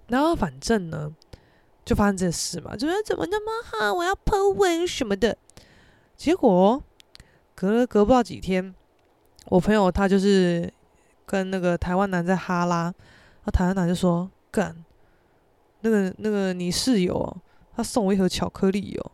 [0.08, 1.12] 然后反正呢，
[1.84, 5.36] 就发生这事嘛，就说怎么那么好，我要 po 文什么的。
[6.16, 6.82] 结果
[7.60, 8.74] 隔了隔不到几天，
[9.50, 10.72] 我朋友他就是
[11.26, 12.90] 跟那个台湾男在哈拉，
[13.44, 14.74] 那台湾男就说干，
[15.82, 17.36] 那个那个你室友。
[17.76, 19.12] 他送我一盒巧克力哦，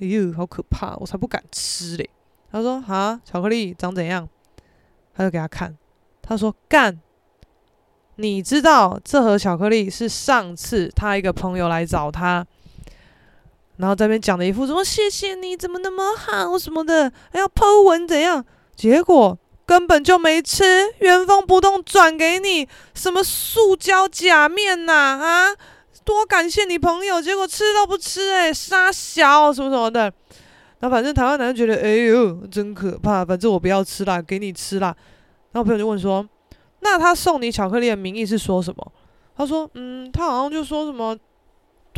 [0.00, 2.08] 哎呦，好可怕，我才不敢吃嘞。
[2.50, 4.26] 他说：“啊，巧克力长怎样？”
[5.14, 5.76] 他就给他看，
[6.22, 6.98] 他说：“干，
[8.16, 12.46] 你知道这盒巧克力是上次他一个朋友来找他，
[13.78, 18.44] 然后在那边讲的一副什么谢谢你，怎么那么好什么的，还要 po 文怎样？
[18.74, 20.64] 结果根本就没吃，
[21.00, 25.56] 原封不动转给你，什么塑胶假面呐啊！”
[26.04, 30.02] 多感谢你朋友，结果吃都不吃，欸，诶，杀小什么什么的。
[30.78, 33.24] 然后反正台湾男人觉得，哎呦，真可怕。
[33.24, 34.94] 反正我不要吃啦，给你吃啦。
[35.50, 36.24] 然后朋友就问说，
[36.78, 38.92] 那他送你巧克力的名义是说什么？
[39.36, 41.18] 他说，嗯，他好像就说什么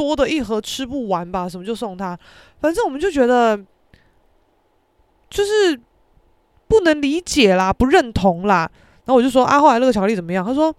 [0.07, 2.19] 多的一盒吃不完吧，什么就送他。
[2.61, 3.59] 反正我们就觉得，
[5.29, 5.79] 就是
[6.67, 8.71] 不能理解啦，不认同啦。
[9.05, 10.45] 然后我就说，啊，后来那个巧克力怎么样？
[10.45, 10.75] 他说。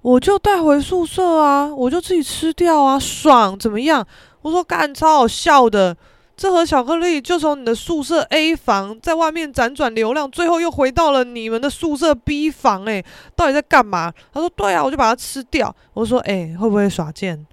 [0.00, 4.06] 我就带回宿舍啊，我就自己吃掉啊，爽怎么样？
[4.42, 5.94] 我说干，超好笑的，
[6.36, 14.10] 这盒巧克力就从你的宿舍 A 房在外面辗转流浪，最后又回到了你们的宿舍 B 房，诶，到底在干嘛？
[14.32, 15.74] 他说对啊，我就把它吃掉。
[15.94, 17.44] 我说诶，会不会耍贱？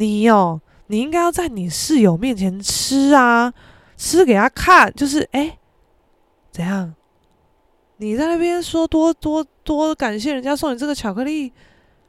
[0.00, 3.52] 你哦，你应该要在你室友面前吃啊，
[3.98, 5.58] 吃给他看，就是诶，
[6.50, 6.94] 怎样？
[7.98, 11.52] 你在那边说多多多感谢人家送你这个巧克力，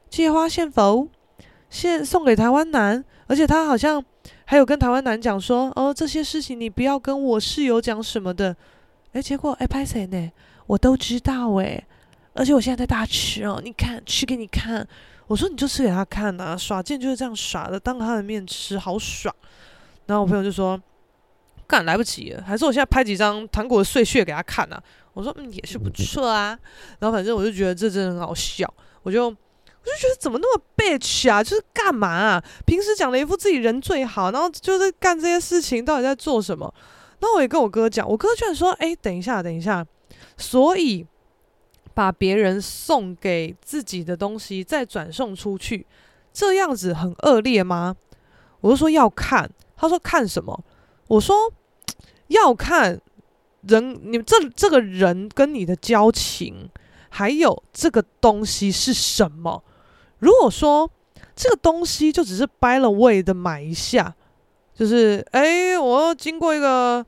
[0.08, 1.06] 借花献佛，
[1.68, 4.02] 献送给台湾男，而且他好像
[4.46, 8.56] 还有跟台湾男讲说，哦，这些事情你不要跟我室友讲什么的，
[9.12, 10.32] 哎，结果哎拍谁呢？
[10.66, 11.86] 我都知道哎，
[12.32, 14.88] 而且我现在在大吃哦，你看吃给你看，
[15.32, 19.34] 我说你就吃给他看呐，耍贱就是这样耍的，当着他的面吃好爽，
[20.04, 20.78] 然后我朋友就说。
[21.64, 24.82] 干，来不及了，还是我现在拍几张糖果的碎屑给他看呐、啊？
[25.14, 26.58] 我说嗯，也是不错啊。
[26.98, 28.70] 然后反正我就觉得这真的很好笑，
[29.02, 31.42] 我就我就觉得怎么那么 bitch 啊？
[31.42, 32.44] 就是干嘛啊？
[32.66, 36.74] 平时讲了一副自己人最好，然后就是干这些事情，到底在做什么？
[37.20, 39.86] 那我也跟我哥讲，我哥居然说：“哎，等一下，等一下。”
[40.36, 41.06] 所以
[41.94, 45.86] 把别人送给自己的东西再转送出去，
[46.32, 47.96] 这样子很恶劣吗？
[48.60, 49.50] 我就说要看。
[49.76, 50.64] 他说看什么？
[51.08, 51.52] 我说
[52.28, 53.00] 要看
[53.62, 56.70] 人，你这这个人跟你的交情，
[57.08, 59.64] 还有这个东西是什么？
[60.20, 60.88] 如果说
[61.34, 64.14] 这个东西就只是 by the way 的买一下，
[64.72, 67.04] 就是哎，我经过一个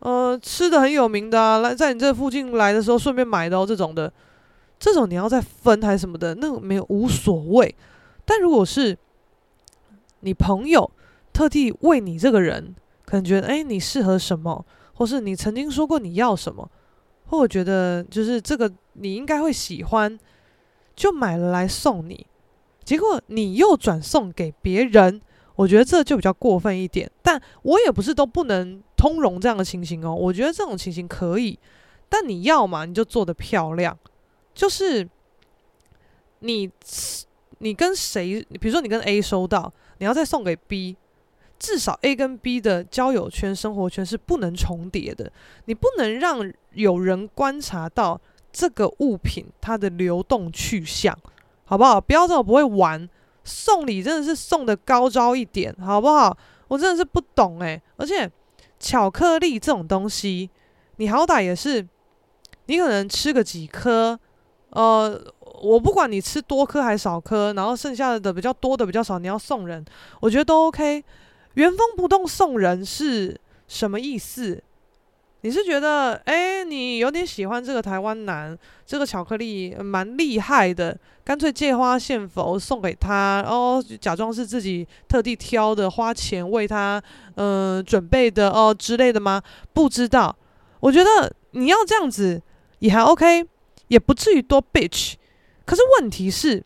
[0.00, 4.12] 呃吃的很有名的，来在你这附近来的时候顺便买的哦，这种的，
[4.78, 7.74] 这种你要再分还是什么的，那没有无所谓。
[8.24, 8.96] 但如果是
[10.20, 10.90] 你朋友
[11.32, 12.74] 特地为你这个人，
[13.04, 14.64] 可能觉得哎你适合什么，
[14.94, 16.68] 或是你曾经说过你要什么，
[17.26, 20.18] 或我觉得就是这个你应该会喜欢，
[20.94, 22.26] 就买了来送你。
[22.84, 25.20] 结果你又转送给别人，
[25.56, 27.10] 我觉得这就比较过分一点。
[27.22, 30.14] 但我也不是都不能通融这样的情形哦。
[30.14, 31.58] 我觉得这种情形可以，
[32.08, 33.96] 但你要嘛，你就做得漂亮。
[34.56, 35.06] 就是
[36.40, 36.68] 你
[37.58, 40.96] 你跟谁，比如说你跟 A 收到，你要再送给 B，
[41.58, 45.30] 至少 A 跟 B 的交友圈、生活圈是不能重叠的。
[45.66, 51.16] 你不能让有人观察到这个物品它的流动去向。
[51.68, 52.00] 好不好？
[52.00, 53.10] 不要这么不会玩，
[53.42, 56.38] 送礼真的是送的高招一点，好不好？
[56.68, 57.82] 我真的是不懂诶。
[57.96, 58.30] 而且
[58.78, 60.48] 巧克力这种东西，
[60.98, 61.84] 你好歹也是，
[62.66, 64.16] 你可能吃个几颗，
[64.76, 65.18] 呃，
[65.62, 69.82] 我不管你吃多颗还是少颗，然后剩下的比较多的比较少，你要送人，
[70.20, 71.02] 我觉得都 OK。
[71.54, 74.62] 原封不动送人是什么意思？
[75.40, 87.00] 你是觉得，哎，你有点喜欢这个台湾男，这个巧克力蛮厉害的，干脆借花献佛送给他，然后假装是自己特地挑的，花钱为他，
[87.36, 89.40] 嗯、准备的哦之类的吗？
[89.72, 90.36] 不知道，
[90.80, 92.42] 我觉得你要这样子
[92.80, 93.46] 也还 OK，
[93.88, 95.14] 也不至于多 bitch。
[95.64, 96.62] 可是问题是，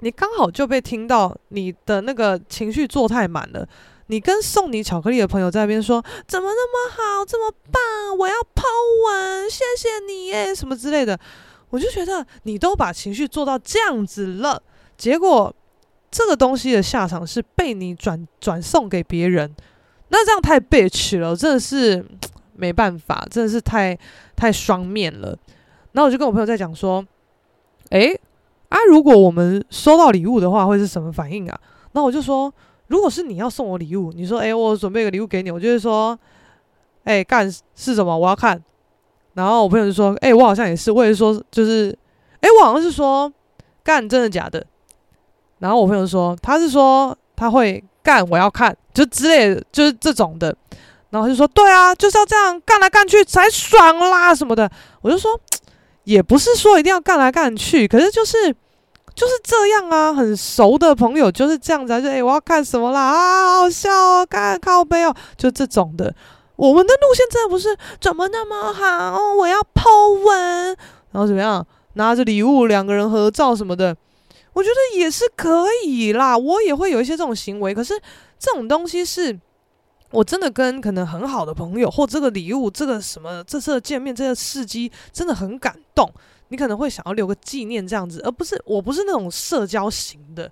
[0.00, 3.68] 你刚好就被听到你的那个情绪做太满了。
[4.08, 8.62] 你跟送你巧克力的朋友在那边说，怎么那么好，这么棒，我要 po
[9.04, 11.18] 文，谢谢你耶，什么之类的，
[11.70, 14.62] 我就觉得你都把情绪做到这样子了，
[14.96, 15.52] 结果
[16.08, 19.52] 这个东西的下场是被你转转送给别人，
[20.10, 22.06] 那这样太 bitch 了，真的是
[22.54, 23.98] 没办法，真的是太
[24.36, 25.36] 太双面了。
[25.96, 27.02] 然后我就跟我朋友在讲说，
[27.90, 28.20] 诶，
[28.68, 31.58] 啊，如果我们收到礼物的话，会是什么反应啊？
[31.92, 32.52] 那我就说。
[32.88, 36.16] 如果是你要送我礼物，你说，哎，我准备个礼物给你，我就会说，
[37.02, 38.16] 哎，干是什么？
[38.16, 38.62] 我要看。
[39.34, 41.98] 然后我朋友就说，哎，我好像也是，我也是说，就是，
[42.38, 43.32] 哎，我好像是说，
[43.82, 44.64] 干真的假的？
[45.58, 50.56] 然后我朋友说，他是说他会干，我要看，就之类的，就是这种的。
[51.10, 54.70] 然后就说，对啊，就是要这样干来干去才爽啦什么的。
[55.00, 55.36] 我就说，
[56.06, 58.56] 也不是说一定要干来干去，可是就是。
[59.16, 66.14] 就是这样啊，很熟的朋友就是这样子啊，就诶、我要干什么啦啊，好好笑哦，看靠背哦，就这种的。
[66.56, 69.88] 我们的路线真的不是怎么那么好，我要抛
[70.22, 70.66] 文，
[71.12, 73.96] 然后怎么样，拿着礼物两个人合照什么的，
[74.52, 76.36] 我觉得也是可以啦。
[76.36, 77.98] 我也会有一些这种行为，可是
[78.38, 79.32] 这种东西是
[80.16, 86.10] 我真的跟可能很好的朋友，或这个礼物，这个什么这次的见面，这个事迹真的很感动。
[86.48, 90.50] 你可能会想要留个纪念这样子，而不是我不是那种社交型的。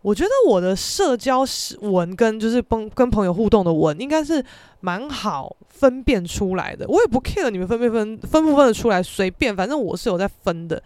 [0.00, 1.44] 我觉得我的社交
[1.82, 4.44] 文跟就是跟跟朋友互动的文应该是
[4.80, 6.84] 蛮好分辨出来的。
[6.88, 10.82] 我也不 care 你们分不分分不分得出来，随便，反正我是有在分的。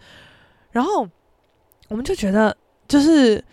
[0.69, 1.07] 然后
[1.87, 2.55] 我们就觉得
[2.87, 3.43] 就是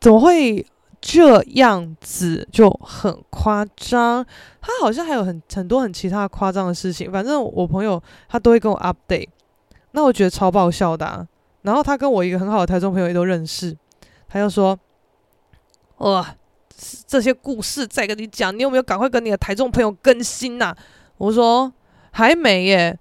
[0.00, 0.62] 怎么会
[1.06, 4.24] 这样子就很夸张？
[4.62, 7.12] 他好像还有很很多很其他夸张的事情。
[7.12, 9.28] 反正我朋友他都会跟我 update。
[9.90, 11.28] 那我觉得超爆笑的啊，
[11.60, 13.76] 然后他跟我一个很好的台中朋友也都认识，
[14.26, 14.78] 他就说
[15.98, 16.34] ：“哇，
[17.06, 20.74] 这些故事再跟你讲，你有没有赶快跟你的台中朋友更新呐？”
[21.18, 21.70] 我说
[22.12, 22.98] ：“还没耶。”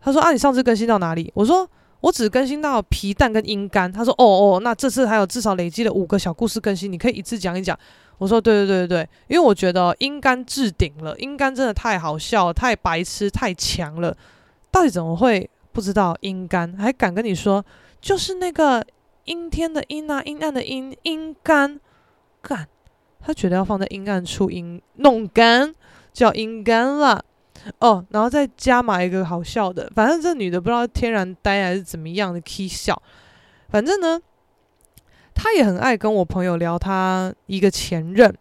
[0.00, 1.68] 他说：“啊，你上次更新到哪里？”我说
[2.04, 7.78] ：“我只更新到皮蛋跟阴干。”他说：“哦哦，那这次还有至少累积了五个小故事更新，你可以一次讲一讲。”
[8.18, 14.14] 我说：“对对对对对，因为我觉得阴干置顶了，阴干真的太好笑，太白痴，太强了，
[14.70, 17.64] 到底怎么会？”不知道阴干还敢跟你说，
[18.00, 18.86] 就是那个
[19.24, 21.80] 阴天的阴啊，阴暗的阴，阴干
[22.40, 22.68] 干，
[23.20, 25.74] 他觉得要放在阴暗处阴弄干，
[26.12, 27.24] 叫阴干了
[27.78, 28.04] 哦。
[28.10, 33.00] 然后再加码一个好笑的，反正这女的不知道天然呆还是怎么样的 k 笑，
[33.68, 34.20] 反正呢，
[35.34, 38.36] 她也很爱跟我朋友聊她一个前任。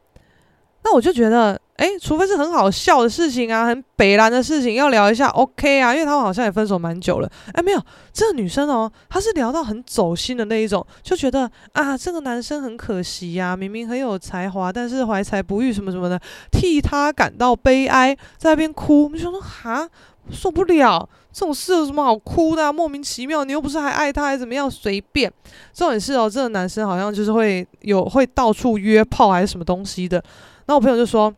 [0.83, 7.29] 那我就觉得，哎，除非是很好笑的事情啊，很北烂的事情，要聊一下，OK 啊，因为他们好像也分手蛮久了。
[7.53, 7.81] 哎，没有，
[8.13, 16.19] 这个女生哦，她是聊到很走心的那一种，就觉得啊，这个男生很可惜呀，明明很有才华，但是怀才不遇什么什么的，
[16.51, 19.05] 替他感到悲哀，在那边哭。
[19.05, 19.89] 我们就说，哈，
[20.31, 22.71] 受不了，这种事有什么好哭的？
[22.71, 24.69] 莫名其妙，你又不是还爱他，还怎么样？
[24.69, 25.31] 随便。
[25.73, 30.23] 重点是哦，这个男生好像就是会有会到处约炮还是什么东西的。
[30.67, 31.33] 那我朋友就说：“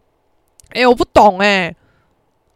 [0.71, 1.73] 哎、我不懂哎、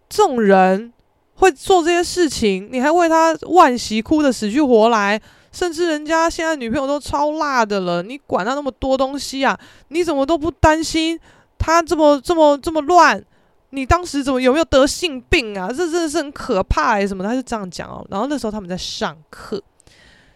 [0.10, 0.91] 这种人
[1.36, 5.22] 会做这些事情，你还为他惋惜，哭得死去活来，
[5.53, 9.57] 甚至人家现在女朋友都超辣的了，你管他那么多东西啊？
[9.88, 11.18] 你怎么都不担心
[11.57, 13.24] 他这么这么这么乱？
[13.70, 15.70] 你当时怎么有没有得性病啊？
[15.70, 17.24] 这真的是很可怕哎、欸，什么？
[17.24, 18.05] 他就这样讲哦。
[18.10, 19.62] 然后那时候他们在上课，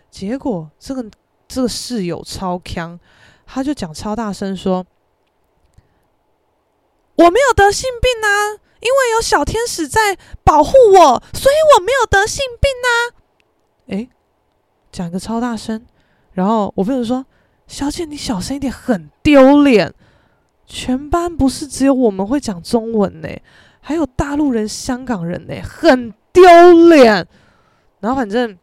[0.10, 1.04] 结果这个
[1.48, 2.98] 这个室友超强，
[3.46, 4.86] 他就讲超大声说。”
[7.16, 12.90] 我没有得性病啊，因为有小天使在保护我，所以我没有得性病啊。
[13.88, 14.10] 诶，
[14.92, 15.86] 讲一个超大声，
[16.32, 17.24] 然后我朋友说
[17.68, 19.94] ：“小姐，你小声一点，很丢脸。
[20.66, 23.30] 全班不是只有我们会讲中文呢，
[23.80, 26.44] 还有大陆人、香港人呢，很丢
[26.90, 27.28] 脸。”
[28.02, 28.58] 然后反正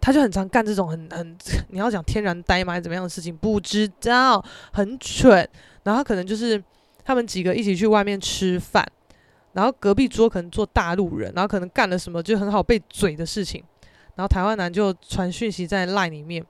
[0.00, 1.36] 他就很常干这种很很，
[1.68, 2.72] 你要讲天然呆吗？
[2.72, 3.36] 还是怎么样的事情？
[3.36, 4.42] 不知道，
[4.72, 5.46] 很蠢。
[5.82, 6.64] 然后可能就是。
[7.04, 8.86] 他们几个一起去外面吃饭，
[9.52, 13.62] 然后隔壁桌可能坐大陆人，然后可能干了什么就很好被嘴的事情，
[14.14, 16.44] 然后台湾男就传讯息在 LINE 里面，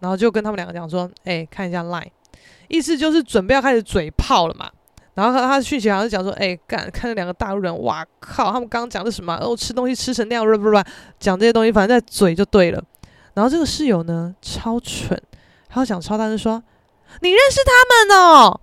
[0.00, 2.10] 然后就跟他们两个讲说：“哎、看一下 LINE，
[2.68, 4.70] 意思就是准备要开始嘴炮了嘛。”
[5.14, 9.34] 然后他他讯息好像是讲说：“哎、干，看那两个大陆人，哇靠，他们刚刚讲的什么？
[9.36, 10.86] 哦，吃东西吃成那样，乱不乱，
[11.18, 12.84] 讲这些东西，反正在嘴就对了。”
[13.32, 15.18] 然后这个室友呢，超蠢，
[15.68, 16.62] 他要讲超大声说
[17.22, 18.60] ：“你认识他们哦？”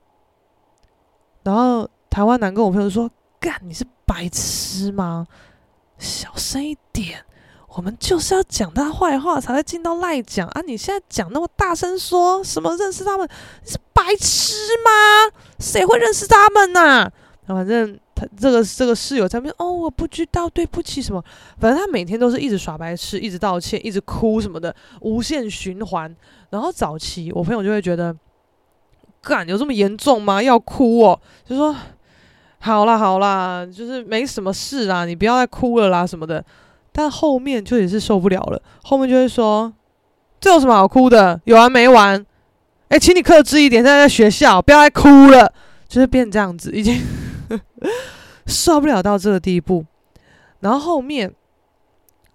[1.44, 5.28] 然后台湾男跟我朋友说：“干，你是白痴吗？
[5.98, 7.24] 小声一点，
[7.76, 10.62] 我们就是要讲他坏话才会进到赖讲啊！
[10.62, 13.28] 你现在讲那么大声说，什么认识他们？
[13.64, 14.54] 你是白痴
[14.86, 15.36] 吗？
[15.60, 17.10] 谁会认识他们呐、
[17.46, 21.24] 反正他这个这个室友在那边哦，我不知道，对不起什么。
[21.60, 26.16] 反正他每天都是一直耍白痴，一直道歉，一直哭什么的，无限循环。
[26.50, 28.16] 然后早期我朋友就会觉得。”
[29.24, 30.43] 干，有这么严重吗？
[30.43, 31.74] 要哭哦，就说
[32.59, 36.43] 好啦好啦，就是没什么事啦，你不要再哭了啦什么的。
[36.91, 39.74] 但后面就也是受不了了，后面就会说
[40.39, 41.41] 这有什么好哭的？
[41.45, 42.24] 有完没完？
[42.89, 45.51] 哎，请你克制一点，现在在学校，不要再哭了，
[45.88, 47.01] 就是变这样子，已经
[48.45, 49.84] 受不了到这个地步。
[50.59, 51.34] 然后后面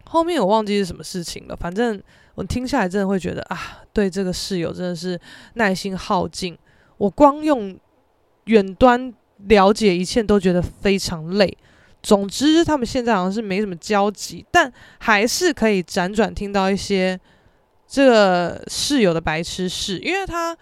[0.06, 2.02] 后面我忘记是什么事情了，反正
[2.34, 3.58] 我听下来真的会觉得啊，
[3.92, 5.20] 对这个室友真的是
[5.54, 6.58] 耐心耗尽。
[6.98, 7.78] 我光用
[8.44, 9.12] 远端
[9.46, 11.56] 了解一切都觉得非常累。
[12.02, 17.18] 总之，他们现在好像是没什么交集，但还是可以辗转听到一些
[17.86, 20.56] 这个室友的白痴事，因为他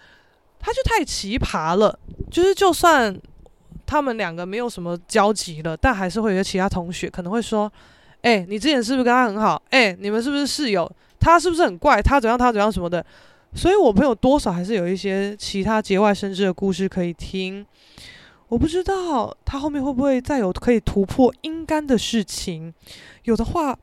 [0.59, 1.97] 他就太奇葩了。
[2.31, 3.15] 就是就算
[3.85, 7.71] 他们两个没有什么交集了，但还是会有其他同学可能会说
[8.23, 9.61] ：“哎，你之前是不是跟他很好？
[9.69, 10.91] 哎，你们是不是室友？
[11.19, 12.01] 他是不是很怪？
[12.01, 12.37] 他怎样？
[12.37, 13.05] 他怎样什么的？”
[13.57, 17.65] 所以，我朋友多少还是有一些其他节外生枝的故事可以听。
[18.49, 22.71] 我不知道他后面会不会再有可以突破阴干的事情，
[23.23, 23.77] 有的话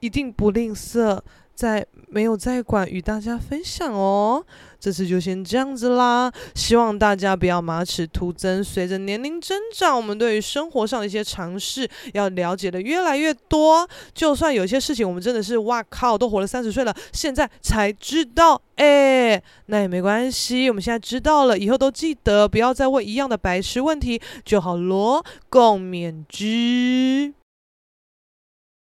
[0.00, 1.20] 一定不吝啬，
[1.54, 4.44] 在没有在管与大家分享哦。
[4.80, 8.64] 这次就先这样子啦，希望大家不要马齿徒增。
[8.64, 13.86] 随着年龄增长，我们对于生活上的一些常识要了解的越来越多。
[14.14, 20.70] 就算有些事情我们真的是哇靠，都活了三十岁了，现在才知道，哎，那也没关系。
[20.70, 25.22] 我们现在知道了，以后都记得不要再问一样的白痴问题就好咯。
[25.50, 27.39] 共勉之。